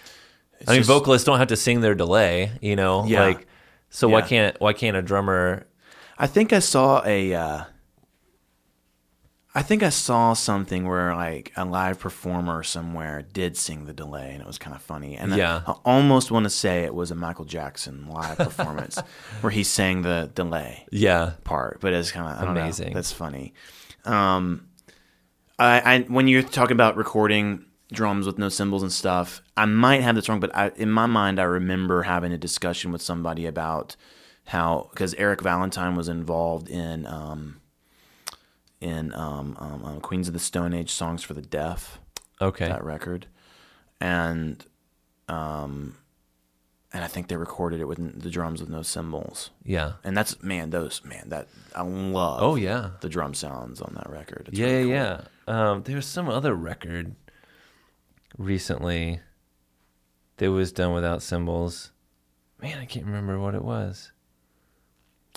[0.61, 3.05] It's I mean, just- vocalists don't have to sing their delay, you know.
[3.07, 3.23] Yeah.
[3.27, 3.47] Like,
[3.91, 5.67] so why can't why can't a drummer?
[6.19, 7.33] I think I saw a.
[7.35, 7.65] Uh,
[9.55, 14.33] I think I saw something where like a live performer somewhere did sing the delay,
[14.33, 15.17] and it was kind of funny.
[15.17, 15.63] And Yeah.
[15.67, 18.99] I, I almost want to say it was a Michael Jackson live performance
[19.41, 22.89] where he sang the delay Yeah, part, but it's kind of Amazing.
[22.89, 22.95] know.
[22.95, 23.55] That's funny.
[24.05, 24.68] Um,
[25.59, 30.03] I, I when you're talking about recording drums with no cymbals and stuff, I might
[30.03, 33.47] have this wrong, but I, in my mind, I remember having a discussion with somebody
[33.47, 33.97] about
[34.47, 37.61] how because Eric Valentine was involved in um,
[38.81, 41.99] in um, um, um, Queens of the Stone Age songs for the deaf
[42.41, 43.27] okay, that record,
[44.01, 44.65] and
[45.29, 45.97] um,
[46.93, 49.51] and I think they recorded it with the drums with no cymbals.
[49.65, 52.43] yeah, And that's man, those man that I love.
[52.43, 54.49] oh yeah, the drum sounds on that record.
[54.49, 54.91] It's yeah, really cool.
[54.93, 55.21] yeah.
[55.47, 57.15] Um, there was some other record
[58.37, 59.21] recently
[60.37, 61.91] that was done without cymbals.
[62.61, 64.13] Man, I can't remember what it was.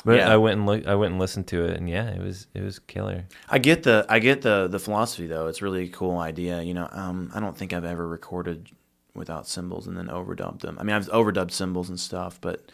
[0.04, 0.34] But Yeah.
[0.34, 2.62] I went and look, I went and listened to it, and yeah, it was it
[2.62, 3.26] was killer.
[3.50, 5.48] I get the I get the the philosophy though.
[5.48, 6.62] It's really a cool idea.
[6.62, 8.70] You know, um, I don't think I've ever recorded
[9.14, 10.78] without cymbals and then overdubbed them.
[10.80, 12.72] I mean, I've overdubbed cymbals and stuff, but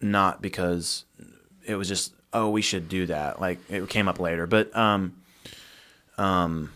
[0.00, 1.04] not because
[1.64, 3.40] it was just oh we should do that.
[3.40, 5.14] Like it came up later, but um,
[6.18, 6.72] um,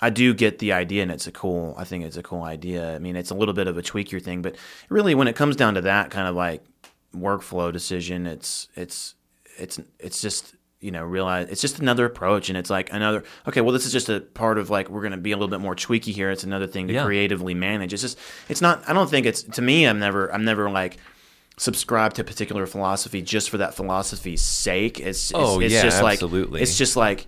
[0.00, 1.74] I do get the idea, and it's a cool.
[1.78, 2.94] I think it's a cool idea.
[2.94, 4.56] I mean, it's a little bit of a tweak your thing, but
[4.88, 6.64] really, when it comes down to that kind of like
[7.14, 9.14] workflow decision, it's it's
[9.58, 13.60] it's it's just you know realize it's just another approach, and it's like another okay.
[13.62, 15.60] Well, this is just a part of like we're going to be a little bit
[15.60, 16.30] more tweaky here.
[16.30, 17.04] It's another thing to Yeah.
[17.04, 17.92] creatively manage.
[17.92, 18.18] It's just
[18.48, 18.82] it's not.
[18.88, 19.84] I don't think it's to me.
[19.86, 20.32] I'm never.
[20.34, 20.98] I'm never like
[21.58, 24.98] subscribe to a particular philosophy just for that philosophy's sake.
[24.98, 26.62] It's, it's Oh, it's yeah, just like absolutely.
[26.62, 27.26] it's just like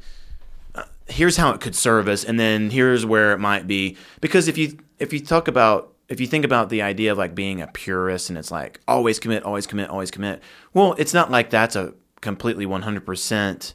[0.74, 4.48] uh, here's how it could serve us and then here's where it might be because
[4.48, 7.60] if you if you talk about if you think about the idea of like being
[7.60, 11.50] a purist and it's like always commit always commit always commit well it's not like
[11.50, 11.92] that's a
[12.24, 13.74] completely 100%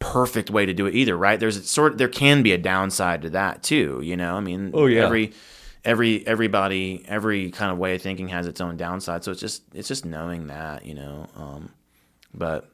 [0.00, 3.20] perfect way to do it either right there's a sort there can be a downside
[3.22, 5.04] to that too you know i mean Oh, yeah.
[5.04, 5.32] every
[5.84, 9.62] every everybody every kind of way of thinking has its own downside so it's just
[9.74, 11.72] it's just knowing that you know um
[12.32, 12.70] but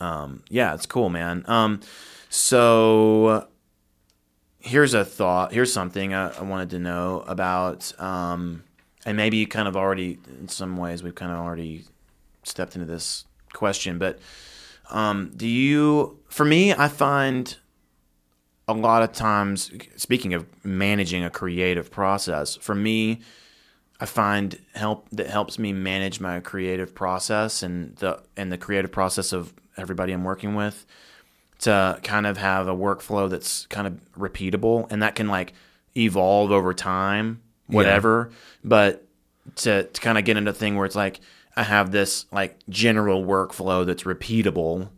[0.00, 1.78] um yeah it's cool man um
[2.30, 3.46] so
[4.58, 5.52] here's a thought.
[5.52, 8.64] Here's something I, I wanted to know about, um,
[9.06, 11.84] and maybe kind of already, in some ways, we've kind of already
[12.44, 13.98] stepped into this question.
[13.98, 14.18] But
[14.90, 16.18] um, do you?
[16.28, 17.56] For me, I find
[18.66, 23.20] a lot of times, speaking of managing a creative process, for me,
[24.00, 28.92] I find help that helps me manage my creative process and the and the creative
[28.92, 30.86] process of everybody I'm working with
[31.60, 35.54] to kind of have a workflow that's kind of repeatable and that can like
[35.96, 38.30] evolve over time, whatever.
[38.64, 39.06] But
[39.56, 41.20] to, to kind of get into a thing where it's like
[41.56, 44.88] I have this like general workflow that's repeatable,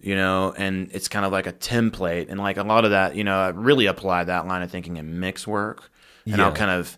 [0.00, 2.26] you know, and it's kind of like a template.
[2.28, 4.96] And like a lot of that, you know, I really apply that line of thinking
[4.98, 5.90] in mix work.
[6.26, 6.96] And I'll kind of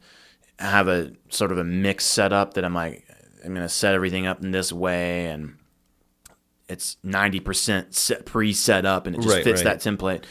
[0.59, 3.05] have a sort of a mix setup that I'm like,
[3.45, 5.57] I'm going to set everything up in this way and
[6.69, 9.81] it's 90% set, pre-set up and it just Right, fits right.
[9.81, 10.25] that template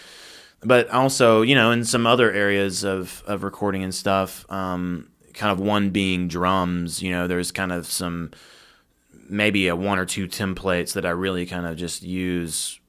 [0.63, 5.51] but also you know in some other areas of, of recording and stuff um, kind
[5.51, 8.31] of one being drums you know there's kind of some
[9.29, 12.79] maybe a one or two templates that i really kind of just use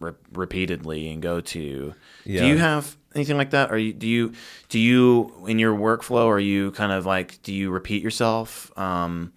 [0.00, 2.40] re- repeatedly and go to Yeah.
[2.42, 4.32] do you have anything like that or you, do you
[4.68, 9.32] do you in your workflow are you kind of like do you repeat yourself um,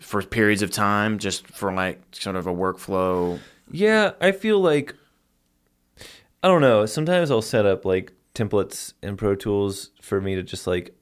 [0.00, 3.40] for periods of time, just for like sort of a workflow.
[3.70, 4.94] Yeah, I feel like
[6.42, 6.84] I don't know.
[6.84, 10.94] Sometimes I'll set up like templates in Pro Tools for me to just like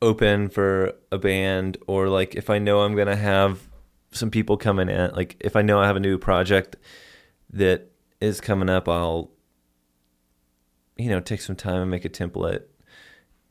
[0.00, 3.68] open for a band or like if I know I'm going to have
[4.12, 6.76] some people coming in, like if I know I have a new project
[7.52, 7.90] that
[8.20, 9.30] is coming up, I'll
[10.96, 12.64] you know, take some time and make a template.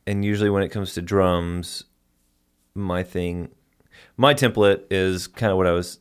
[0.06, 1.84] And usually when it comes to drums,
[2.74, 3.48] my thing
[4.16, 5.98] my template is kind of what I was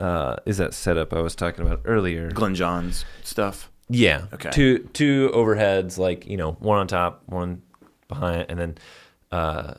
[0.00, 2.30] uh, is that setup I was talking about earlier.
[2.30, 3.70] Glyn Johns stuff.
[3.88, 4.26] Yeah.
[4.32, 4.50] Okay.
[4.50, 7.62] Two two overheads, like you know, one on top, one
[8.08, 8.78] behind, and then
[9.32, 9.74] uh,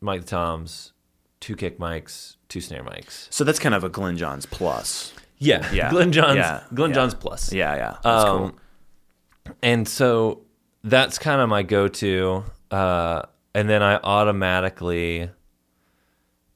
[0.00, 0.92] mic Toms,
[1.40, 3.26] two kick mics, two snare mics.
[3.30, 5.12] So that's kind of a Glyn Johns plus.
[5.38, 5.70] Yeah.
[5.72, 5.90] Yeah.
[5.92, 6.36] Glyn Johns.
[6.36, 6.62] Yeah.
[6.74, 6.94] Glyn Yeah.
[6.94, 7.52] Johns plus.
[7.52, 7.96] Yeah, yeah.
[8.02, 9.54] That's Um, cool.
[9.62, 10.42] And so
[10.84, 13.22] that's kind of my go-to, uh,
[13.54, 15.30] and then I automatically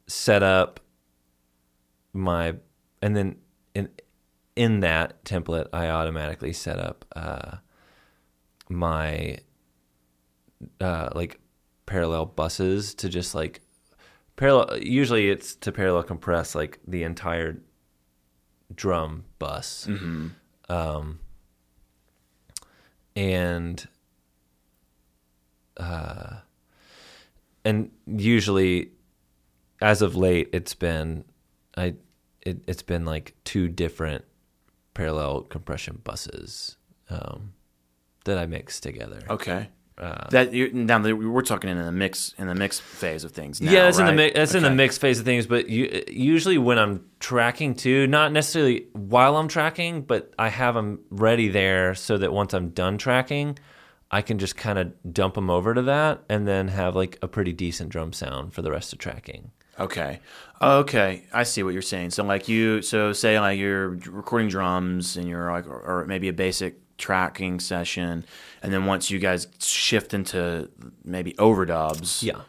[0.07, 0.79] set up
[2.13, 2.57] my,
[3.01, 3.37] and then
[3.75, 3.89] in
[4.57, 7.57] in that template, I automatically set up uh,
[8.69, 9.39] my
[10.81, 11.41] uh, like
[11.87, 13.61] parallel buses to just like
[14.37, 14.79] parallel.
[14.79, 17.59] Usually, it's to parallel compress like the entire
[18.75, 19.87] drum bus.
[20.69, 21.21] Um,
[23.15, 23.87] and
[25.77, 26.37] uh,
[27.65, 28.91] and usually,
[29.81, 31.25] as of late, it's been
[31.77, 31.95] I
[32.43, 34.25] it, it's been like two different
[34.95, 36.77] parallel compression buses
[37.09, 37.53] um,
[38.25, 39.23] that I mix together.
[39.29, 39.69] Okay.
[39.99, 43.61] Uh, That you now we're talking in the mix in the mix phase of things.
[43.61, 44.17] Now, yeah, it's in the right?
[44.17, 44.35] mix.
[44.35, 45.47] That's in the mix phase of things.
[45.47, 50.75] But you, usually when I'm tracking too, not necessarily while I'm tracking, but I have
[50.75, 53.59] them ready there so that once I'm done tracking,
[54.11, 57.29] I can just kind of dump them over to that and then have like a
[57.29, 59.51] pretty decent drum sound for the rest of tracking.
[59.79, 60.21] Okay.
[60.61, 61.25] Okay.
[61.33, 62.11] I see what you're saying.
[62.11, 66.29] So like you so say like you're recording drums and you're like or, or maybe
[66.29, 68.25] a basic tracking session
[68.63, 70.69] and then once you guys shift into
[71.05, 72.41] maybe overdubs Yeah.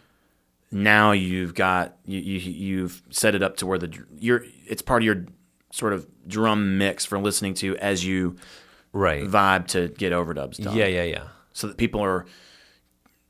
[0.71, 5.01] now you've got you, you you've set it up to where the you're it's part
[5.01, 5.25] of your
[5.71, 8.35] sort of drum mix for listening to as you
[8.91, 9.23] Right.
[9.27, 10.75] vibe to get overdubs done.
[10.77, 11.23] Yeah, yeah, yeah.
[11.51, 12.25] So that people are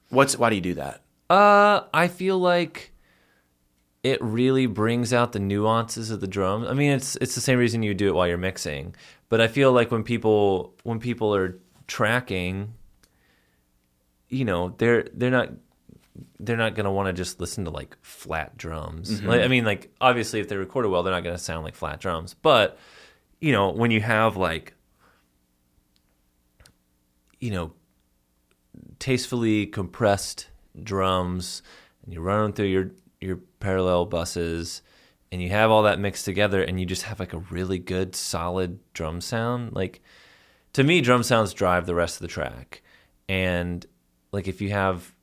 [0.09, 1.01] what's why do you do that?
[1.29, 2.91] Uh, I feel like
[4.03, 6.67] it really brings out the nuances of the drums.
[6.67, 8.95] I mean, it's it's the same reason you do it while you're mixing,
[9.29, 12.73] but I feel like when people when people are tracking,
[14.27, 15.51] you know, they're they're not
[16.39, 19.09] they're not gonna want to just listen to like flat drums.
[19.09, 19.27] Mm-hmm.
[19.27, 22.01] Like, I mean, like obviously, if they recorded well, they're not gonna sound like flat
[22.01, 22.33] drums.
[22.33, 22.77] But
[23.39, 24.73] you know, when you have like
[27.39, 27.73] you know
[28.99, 30.47] tastefully compressed
[30.81, 31.61] drums
[32.03, 32.91] and you run them through your
[33.23, 34.81] your parallel buses
[35.31, 38.15] and you have all that mixed together and you just have like a really good
[38.15, 40.01] solid drum sound like
[40.73, 42.81] to me drum sounds drive the rest of the track.
[43.29, 43.85] And
[44.31, 45.13] like if you have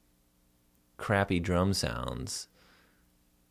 [0.96, 2.48] crappy drum sounds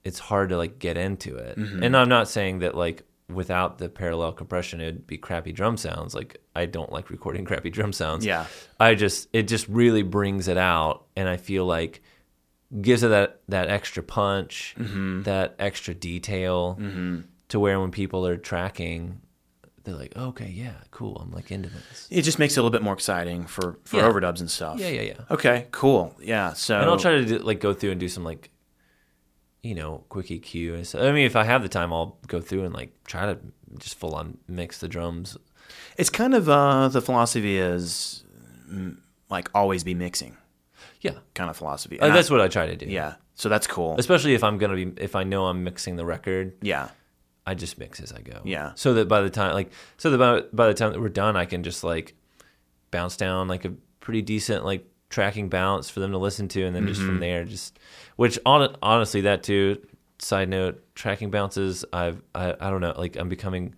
[0.04, 1.58] it's hard to like get into it.
[1.58, 1.84] Mm-hmm.
[1.84, 6.16] And i'm not saying that like without the parallel compression it'd be crappy drum sounds.
[6.16, 8.26] Like i don't like recording crappy drum sounds.
[8.26, 8.48] Yeah.
[8.80, 12.02] I just it just really brings it out, and I feel like
[12.82, 16.80] gives it that that extra punch, that extra detail,
[17.50, 19.22] to where when people are tracking,
[19.84, 22.08] they're like, okay, yeah, cool, I'm like into this.
[22.12, 24.04] It just makes it a little bit more exciting for for Yeah.
[24.10, 24.80] overdubs and stuff.
[24.80, 25.18] Yeah, yeah, yeah.
[25.32, 26.16] Okay, cool.
[26.22, 28.52] Yeah, so And I'll try to do, like go through and do some like,
[29.64, 31.02] you know, quick EQ and stuff.
[31.02, 33.40] I mean, if I have the time, I'll go through and like try to
[33.80, 35.38] just full on mix the drums.
[35.98, 38.24] It's kind of uh, the philosophy is
[38.72, 38.98] mm,
[39.30, 40.38] like always be mixing
[41.02, 42.00] Yeah, kind of philosophy.
[42.00, 42.86] Uh, And I- that's what I try to do.
[42.88, 43.16] yeah.
[43.36, 43.96] So that's cool.
[43.98, 46.56] especially if I'm gonna be if I know I'm mixing the record.
[46.62, 46.90] Yeah.
[47.48, 48.42] I just mix as I go.
[48.44, 48.74] Yeah.
[48.76, 51.36] So that by the time like so that by, by the time that we're done,
[51.38, 52.16] I can just like
[52.92, 53.70] bounce down like a
[54.02, 57.10] pretty decent like tracking bounce for them to listen to, and then just Mm-hmm.
[57.10, 57.80] from there, just
[58.18, 59.78] which on, honestly that too.
[60.20, 61.86] Side note: tracking bounces.
[61.94, 62.94] I've I, I don't know.
[62.98, 63.74] Like I'm becoming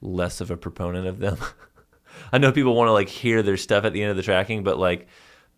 [0.00, 1.38] less of a proponent of them.
[2.32, 4.64] I know people want to like hear their stuff at the end of the tracking,
[4.64, 5.06] but like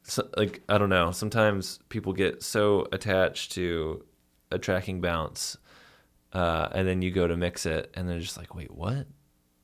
[0.05, 1.11] so, like I don't know.
[1.11, 4.05] Sometimes people get so attached to
[4.51, 5.57] a tracking bounce,
[6.33, 9.07] uh, and then you go to mix it, and they're just like, "Wait, what?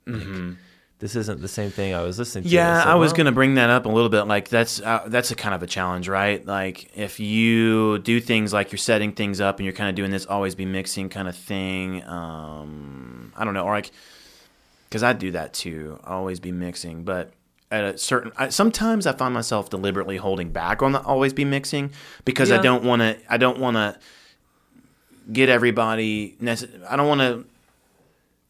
[0.06, 0.56] Like,
[0.98, 2.56] this isn't the same thing I was listening to." Mm-hmm.
[2.56, 4.22] Yeah, like, I was well, going to bring that up a little bit.
[4.22, 6.44] Like that's uh, that's a kind of a challenge, right?
[6.44, 10.10] Like if you do things like you're setting things up and you're kind of doing
[10.10, 12.02] this always be mixing kind of thing.
[12.04, 13.90] Um, I don't know, or like
[14.88, 16.00] because I do that too.
[16.04, 17.32] Always be mixing, but
[17.70, 21.44] at a certain I, sometimes I find myself deliberately holding back on the always be
[21.44, 21.90] mixing
[22.24, 23.16] because I don't want to.
[23.28, 23.96] I don't want to
[25.32, 26.36] get everybody.
[26.42, 27.44] nece- I don't want to.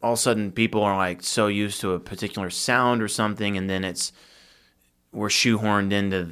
[0.03, 3.55] All of a sudden, people are like so used to a particular sound or something,
[3.57, 4.11] and then it's
[5.11, 6.31] we're shoehorned into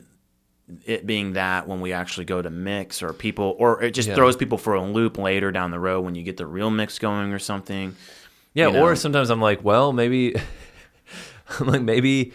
[0.86, 4.16] it being that when we actually go to mix, or people, or it just Yeah.
[4.16, 6.98] throws people for a loop later down the road when you get the real mix
[6.98, 7.96] going or something.
[8.56, 8.82] Yeah, you know?
[8.84, 10.36] or sometimes I'm like, well, maybe,
[11.60, 12.34] I'm like maybe,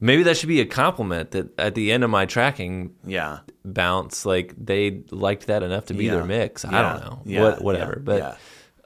[0.00, 4.24] maybe that should be a compliment that at the end of my tracking Yeah, bounce,
[4.26, 6.14] like they liked that enough to be Yeah.
[6.16, 6.64] their mix.
[6.64, 6.82] I Yeah.
[6.92, 7.40] don't know, Yeah.
[7.42, 8.38] what, whatever, but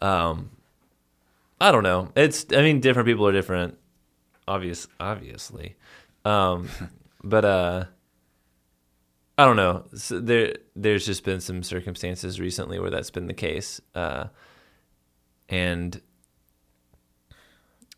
[0.03, 0.29] yeah.
[0.29, 0.51] um,
[1.61, 2.11] I don't know.
[2.17, 3.79] It's, I mean, different people are different,
[4.49, 5.77] obvious, obviously,
[6.25, 6.69] um,
[7.25, 7.85] but uh,
[9.39, 9.85] I don't know.
[9.95, 14.27] So there, there's just been some circumstances recently where that's been the case, uh,
[15.49, 16.01] and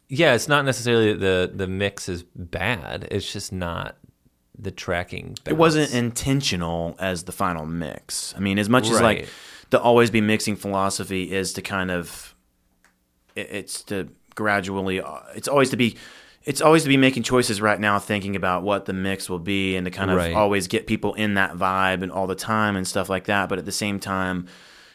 [0.08, 3.08] yeah, it's not necessarily the the mix is bad.
[3.10, 3.96] It's just not
[4.58, 5.36] the tracking.
[5.46, 8.32] it wasn't intentional as the final mix.
[8.36, 9.28] I mean, as much as like
[9.70, 12.34] the always be mixing philosophy is to kind of
[13.34, 15.96] it's to gradually uh, it's always to be
[16.44, 19.76] it's always to be making choices right now thinking about what the mix will be
[19.76, 20.34] and to kind of Right.
[20.34, 23.58] always get people in that vibe and all the time and stuff like that but
[23.58, 24.46] at the same time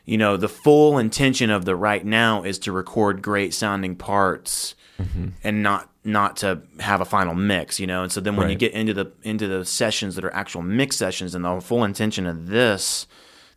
[0.06, 4.76] you know the full intention of the right now is to record great sounding parts
[5.00, 5.28] Mm-hmm.
[5.44, 8.56] and not not to have a final mix you know and so then when you
[8.56, 12.28] get into the into the sessions that are actual mix sessions and the full intention
[12.28, 13.08] of this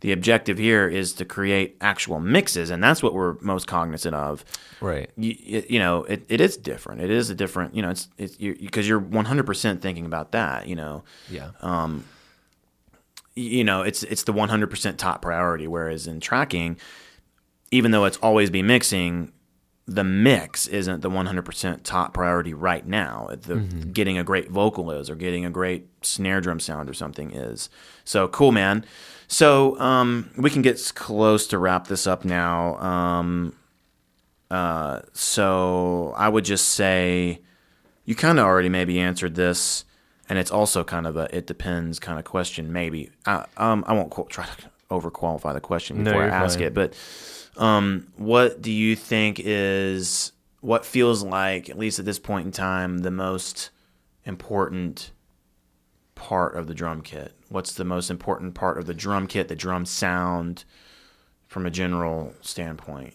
[0.01, 4.45] the objective here is to create actual mixes and that's what we're most cognizant of
[4.81, 5.11] right.
[5.17, 8.09] you, it- you know it, it is different it is a different you know it's
[8.17, 11.51] it's because you're 100% thinking about that you know Yeah.
[11.61, 12.05] Um.
[13.35, 16.79] you know it's it's the 100% top priority whereas in tracking
[17.71, 19.33] even though it's always be mixing
[19.87, 23.29] the mix isn't the 100% top priority right now.
[23.43, 27.33] The getting a great vocal is or getting a great snare drum sound or something
[27.33, 27.69] is.
[28.05, 28.87] So cool man.
[29.29, 32.77] So um, we can get close to wrap this up now.
[32.79, 33.55] Um,
[34.51, 37.41] uh, so i would just say
[38.05, 39.85] you kind of already maybe answered this,
[40.29, 42.73] and it's also kind of a it depends kind of question.
[42.73, 43.11] Maybe.
[43.27, 44.53] I, um, I won't qual- try to
[44.91, 46.69] overqualify the question No, before I ask fine.
[46.69, 46.95] it, but
[47.57, 52.53] um, what do you think is what feels like, at least at this point in
[52.53, 53.71] time, the most
[54.25, 55.11] important
[56.15, 57.33] part of the drum kit?
[57.49, 60.65] What's the most important part of the drum kit, the drum sound,
[61.47, 63.15] from a general standpoint?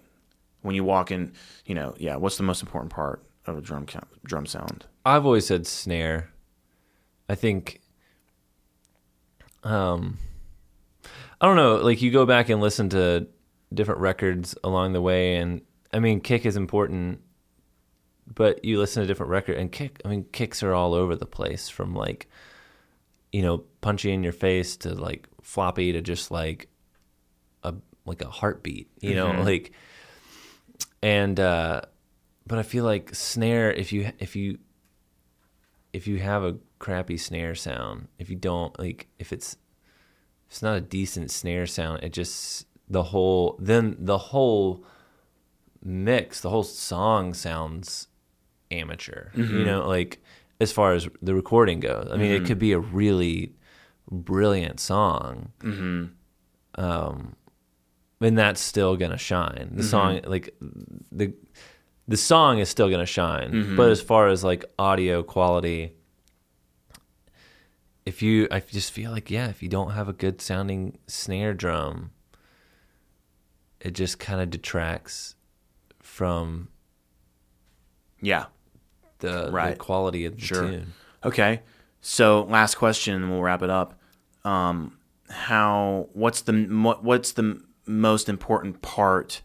[0.61, 1.33] When you walk in,
[1.65, 3.85] you know, yeah, what's the most important part of a drum
[4.23, 4.85] drum sound?
[5.05, 6.29] I've always said snare.
[7.27, 7.81] I think
[9.63, 10.17] um
[11.41, 13.27] I don't know, like you go back and listen to
[13.73, 15.61] different records along the way and
[15.93, 17.21] I mean kick is important
[18.33, 21.25] but you listen to different record and kick I mean kicks are all over the
[21.25, 22.27] place from like
[23.31, 26.67] you know punchy in your face to like floppy to just like
[27.63, 27.73] a
[28.05, 29.71] like a heartbeat, you know, like
[31.01, 31.81] and uh
[32.47, 34.57] but I feel like snare if you if you
[35.93, 40.61] if you have a crappy snare sound, if you don't like if it's if it's
[40.61, 44.83] not a decent snare sound, it just the whole then the whole
[45.83, 48.07] mix, the whole song sounds
[48.71, 49.29] amateur.
[49.35, 49.65] You mm-hmm.
[49.65, 50.21] know, like
[50.59, 52.09] as far as the recording goes.
[52.11, 52.45] I mean, it mm-hmm.
[52.45, 53.55] could be a really
[54.11, 55.51] brilliant song.
[55.59, 56.05] Mm-hmm.
[56.81, 57.35] Um
[58.21, 59.71] and that's still gonna shine.
[59.73, 60.55] The song like
[61.11, 61.33] the
[62.07, 63.75] the song is still gonna shine.
[63.75, 65.93] But as far as like audio quality,
[68.05, 71.53] if you I just feel like yeah, if you don't have a good sounding snare
[71.53, 72.11] drum,
[73.81, 75.35] it just kind of detracts
[76.01, 76.67] from
[78.21, 78.45] Yeah.
[79.19, 79.71] the, Right.
[79.71, 80.63] the quality of the Sure.
[80.69, 80.93] tune.
[81.23, 81.61] Okay.
[82.01, 83.99] So last question, and we'll wrap it up.
[84.45, 84.97] Um,
[85.29, 86.07] how?
[86.13, 89.41] What's the what, what's the most important part?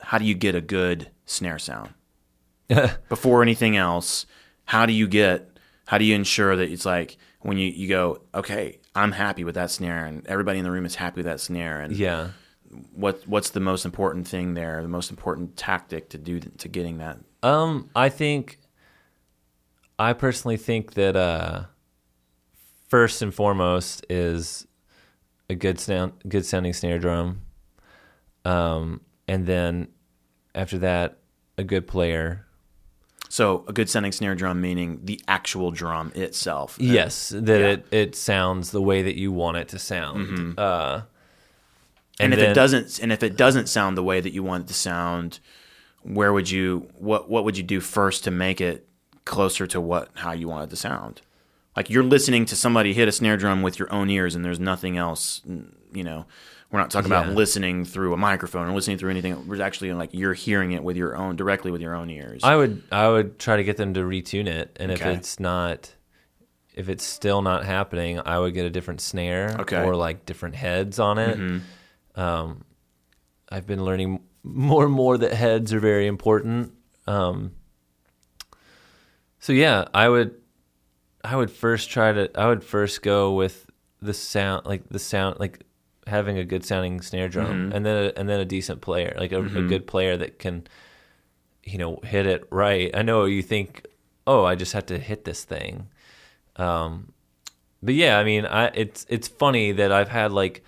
[0.00, 1.94] How do you get a good snare sound?
[3.08, 4.26] Before anything else,
[4.66, 5.58] how do you get?
[5.86, 9.54] How do you ensure that it's like when you, you go, okay, I'm happy with
[9.54, 12.30] that snare, and everybody in the room is happy with that snare, and Yeah.
[12.94, 14.82] What what's the most important thing there?
[14.82, 17.18] The most important tactic to do to getting that?
[17.42, 18.58] Um, I think
[19.98, 21.64] I personally think that uh
[22.88, 24.66] first and foremost is
[25.48, 27.42] a good sound good sounding snare drum.
[28.44, 29.88] Um and then
[30.54, 31.18] after that
[31.58, 32.46] a good player.
[33.28, 36.76] So a good sounding snare drum meaning the actual drum itself.
[36.80, 40.58] Yes, that it it sounds the way that you want it to sound.
[40.58, 41.02] Uh
[42.24, 44.64] and, if then- it doesn't and if it doesn't sound the way that you want
[44.64, 45.40] it to sound
[46.02, 48.86] where would you what what would you do first to make it
[49.24, 51.20] closer to what how you want it to sound
[51.76, 54.58] like you're listening to somebody hit a snare drum with your own ears and there's
[54.60, 55.42] nothing else
[55.92, 56.24] you know
[56.72, 57.22] We're not talking Yeah.
[57.22, 59.48] about listening through a microphone or listening through anything.
[59.48, 62.42] We're actually like you're hearing it with your own directly with your own ears.
[62.44, 65.92] I would I would try to get them to retune it, and if it's not,
[66.72, 69.76] if it's still not happening, I would get a different snare Okay.
[69.78, 69.88] Mm-hmm.
[69.88, 71.36] or like different heads on it.
[72.20, 72.64] Um,
[73.48, 76.72] I've been learning more and more that heads are very important.
[77.06, 77.52] Um,
[79.38, 80.34] so yeah, I would
[81.24, 83.66] I would first try to I would first go with
[84.02, 85.64] the sound like the sound like
[86.06, 89.32] having a good sounding snare drum and then a, and then a decent player like
[89.32, 90.66] a, a good player that can
[91.62, 92.90] you know hit it right.
[92.94, 93.86] I know you think
[94.26, 95.88] oh I just have to hit this thing.
[96.56, 97.12] Um
[97.82, 100.64] but yeah, I mean I it's it's funny that I've had like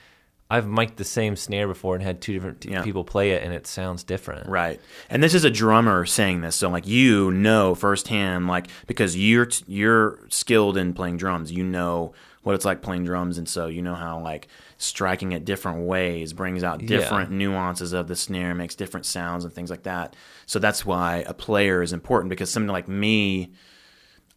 [0.52, 2.82] I've mic'd the same snare before and had two different t- Yeah.
[2.82, 4.48] people play it and it sounds different.
[4.48, 4.80] Right.
[5.08, 6.56] And this is a drummer saying this.
[6.56, 11.50] So like you know firsthand like because you're t- you're skilled in playing drums.
[11.50, 15.44] You know what it's like playing drums and so you know how like striking it
[15.44, 16.88] different ways brings out Yeah.
[16.88, 20.16] different nuances of the snare, makes different sounds and things like that.
[20.46, 23.52] So that's why a player is important because somebody like me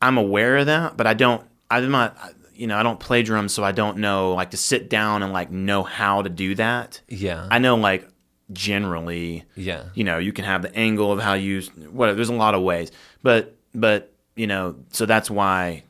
[0.01, 2.15] I'm aware of that, but I don't I'm not
[2.55, 5.31] you know, I don't play drums so I don't know like to sit down and
[5.33, 7.01] like know how to do that.
[7.07, 7.47] Yeah.
[7.51, 8.07] I know like
[8.53, 9.85] generally yeah.
[9.95, 12.61] you know you can have the angle of how you whatever there's a lot of
[12.61, 12.91] ways
[13.23, 15.83] but but you know so that's why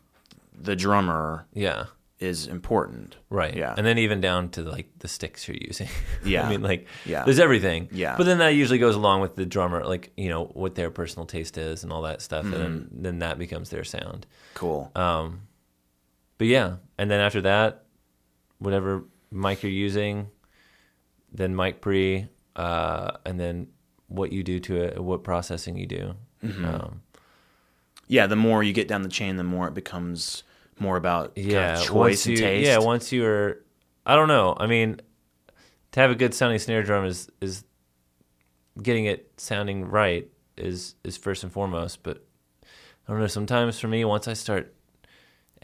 [0.57, 1.85] the drummer Yeah.
[2.19, 3.53] is important Right.
[3.53, 3.73] Yeah.
[3.75, 5.89] And then even down to like the sticks you're using.
[6.23, 6.45] Yeah.
[6.47, 7.25] I mean, like, Yeah.
[7.25, 7.89] there's everything.
[7.91, 8.15] Yeah.
[8.15, 11.25] But then that usually goes along with the drummer, like, you know, what their personal
[11.25, 12.45] taste is and all that stuff.
[12.45, 13.01] And then, Mm-hmm.
[13.03, 14.25] then that becomes their sound.
[14.53, 15.41] cool Um,
[16.37, 16.77] but yeah.
[16.97, 17.85] And then after that,
[18.59, 20.29] whatever mic you're using,
[21.31, 23.67] then mic pre, uh, and then
[24.07, 26.15] what you do to it, what processing you do.
[26.43, 26.65] Mm-hmm.
[26.65, 27.01] Um,
[28.07, 30.43] yeah the more you get down the chain the more it becomes
[30.79, 31.75] more about kind of yeah.
[31.77, 32.77] choice once and taste Yeah.
[32.79, 33.59] Once you're,
[34.05, 34.55] I don't know.
[34.59, 34.99] I mean,
[35.93, 37.63] to have a good sounding snare drum is is
[38.81, 42.03] getting it sounding right is is first and foremost.
[42.03, 42.25] But
[42.63, 43.27] I don't know.
[43.27, 44.73] Sometimes for me, once I start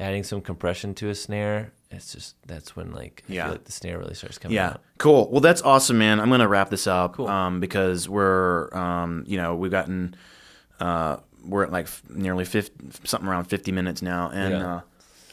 [0.02, 3.44] adding some compression to a snare, it's just that's when like I Yeah.
[3.46, 4.82] feel like the snare really starts coming Yeah, out.
[4.98, 5.30] cool.
[5.32, 6.20] Well, that's awesome, man.
[6.20, 7.28] I'm gonna wrap this up Cool.
[7.28, 10.16] um, because we're, um, you know, we've gotten,
[10.80, 12.74] uh, we're at like nearly 50,
[13.04, 14.76] something around 50 minutes now, and Yeah.
[14.76, 14.82] uh,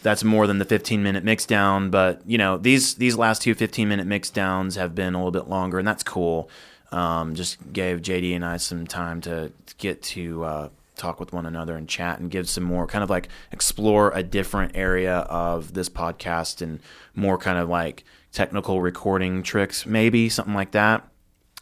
[0.03, 1.91] that's more than the 15 minute mix down.
[1.91, 5.33] But you know, these these last two 15 minute mix downs have been a little
[5.33, 6.49] bit longer, and that's cool.
[6.93, 11.47] Um, just gave JD and I some time to get to uh, talk with one
[11.47, 15.75] another and chat and give some more kind of like explore a different area of
[15.75, 16.81] this podcast and
[17.15, 21.07] more kind of like technical recording tricks, maybe something like that.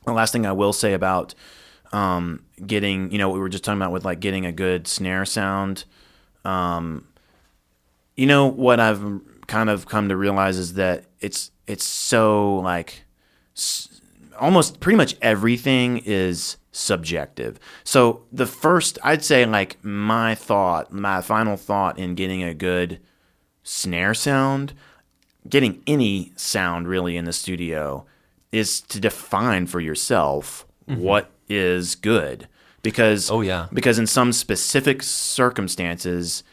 [0.04, 1.34] The last thing I will say about
[1.92, 5.24] um, getting, you know, we were just talking about with like getting a good snare
[5.24, 5.84] sound.
[6.44, 7.06] Um,
[8.16, 13.04] you know what I've kind of come to realize is that it's it's so like
[14.38, 17.58] almost pretty much everything is subjective.
[17.84, 23.00] So the first, I'd say, like my thought, my final thought in getting a good
[23.62, 24.74] snare sound,
[25.48, 28.06] getting any sound really in the studio,
[28.52, 31.00] is to define for yourself mm-hmm.
[31.00, 32.48] what is good.
[32.82, 33.66] Because Oh, yeah.
[33.72, 36.44] because in some specific circumstances,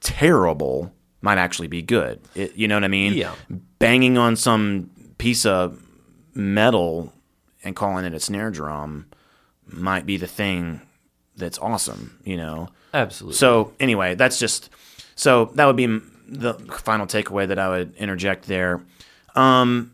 [0.00, 2.20] terrible might actually be good.
[2.34, 3.14] It, you know what I mean?
[3.14, 3.34] Yeah.
[3.78, 5.83] Banging on some piece of
[6.34, 7.12] metal
[7.62, 9.06] and calling it a snare drum
[9.66, 10.80] might be the thing
[11.36, 12.68] that's awesome, you know?
[12.92, 13.36] Absolutely.
[13.36, 14.70] So anyway, that's just
[15.16, 15.86] so that would be
[16.28, 18.82] the final takeaway that I would interject there.
[19.34, 19.92] Um,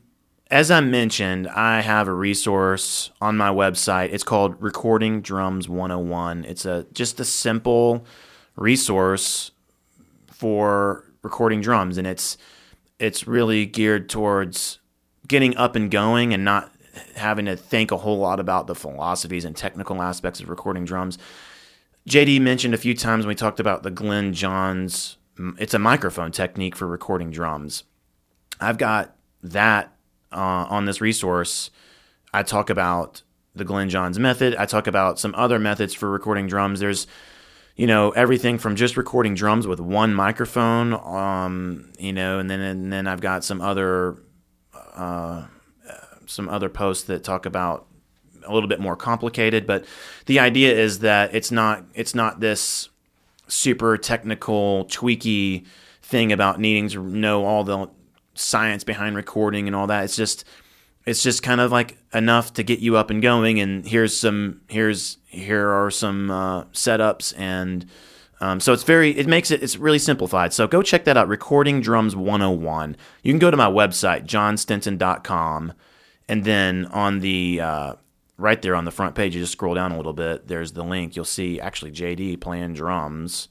[0.50, 4.12] as I mentioned, I have a resource on my website.
[4.12, 6.44] It's called Recording Drums 101.
[6.44, 8.04] It's a just a simple
[8.56, 9.52] resource
[10.28, 12.36] for recording drums and it's
[12.98, 14.79] it's really geared towards
[15.30, 16.72] getting up and going and not
[17.14, 21.18] having to think a whole lot about the philosophies and technical aspects of recording drums.
[22.08, 25.18] JD mentioned a few times when we talked about the Glyn Johns.
[25.56, 27.84] It's a microphone technique for recording drums.
[28.60, 29.14] I've got
[29.44, 29.96] that
[30.32, 31.70] uh, on this resource.
[32.34, 33.22] I talk about
[33.54, 34.56] the Glyn Johns method.
[34.56, 36.80] I talk about some other methods for recording drums.
[36.80, 37.06] There's,
[37.76, 42.60] you know, everything from just recording drums with one microphone, um, you know, and then
[42.60, 44.18] and then I've got some other
[45.00, 45.46] uh,
[46.26, 47.86] some other posts that talk about
[48.44, 49.84] a little bit more complicated, but
[50.26, 52.88] the idea is that it's not it's not this
[53.48, 55.66] super technical tweaky
[56.02, 57.90] thing about needing to know all the
[58.34, 60.04] science behind recording and all that.
[60.04, 60.44] It's just
[61.06, 64.60] it's just kind of like enough to get you up and going and here's some
[64.68, 67.86] here's here are some uh, setups and
[68.40, 70.52] Um, so it's very, it makes it, it's really simplified.
[70.52, 72.96] So go check that out, Recording Drums 101.
[73.22, 75.74] You can go to my website, johnstenton.com,
[76.28, 77.94] and then on the, uh,
[78.38, 80.82] right there on the front page, you just scroll down a little bit, there's the
[80.82, 81.14] link.
[81.16, 83.48] You'll see actually JD playing drums.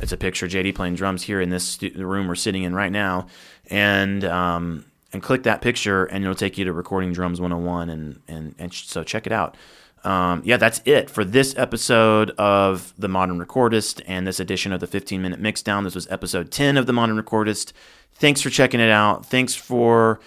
[0.00, 2.74] It's a picture of JD playing drums here in this stu- room we're sitting in
[2.74, 3.28] right now.
[3.70, 7.88] And, um, and click that picture and it'll take you to Recording Drums 101.
[7.88, 9.56] And, and, and so check it out
[10.04, 14.80] um, yeah, that's it for this episode of The Modern Recordist and this edition of
[14.80, 15.84] the 15 Minute Mixdown.
[15.84, 17.72] This was episode 10 of The Modern Recordist.
[18.12, 19.24] Thanks for checking it out.
[19.24, 20.20] Thanks for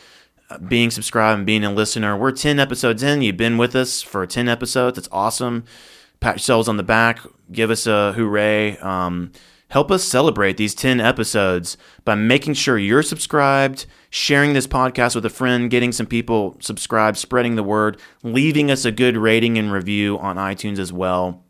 [0.50, 2.18] uh, being subscribed and being a listener.
[2.18, 3.22] We're 10 episodes in.
[3.22, 4.98] You've been with us for 10 episodes.
[4.98, 5.64] It's awesome.
[6.20, 7.20] Pat yourselves on the back.
[7.52, 8.78] Give us a hooray.
[8.78, 9.32] Um,
[9.70, 15.26] help us celebrate these 10 episodes by making sure you're subscribed sharing this podcast with
[15.26, 19.72] a friend, getting some people subscribed, spreading the word, leaving us a good rating and
[19.72, 21.44] review on iTunes as well.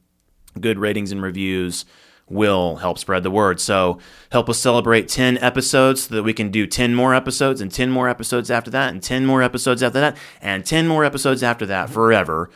[0.59, 1.85] Good ratings and reviews
[2.29, 3.59] will help spread the word.
[3.61, 3.99] So
[4.31, 7.89] help us celebrate 10 episodes so that we can do 10 more episodes and 10
[7.89, 11.65] more episodes after that and 10 more episodes after that and 10 more episodes after
[11.67, 12.49] that forever.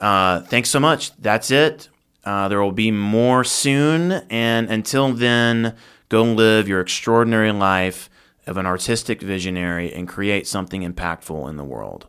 [0.00, 1.14] Uh, thanks so much.
[1.16, 1.88] That's it.
[2.26, 4.12] Uh, there will be more soon.
[4.28, 5.76] And until then,
[6.08, 8.10] go live your extraordinary life
[8.46, 12.08] of an artistic visionary and create something impactful in the world.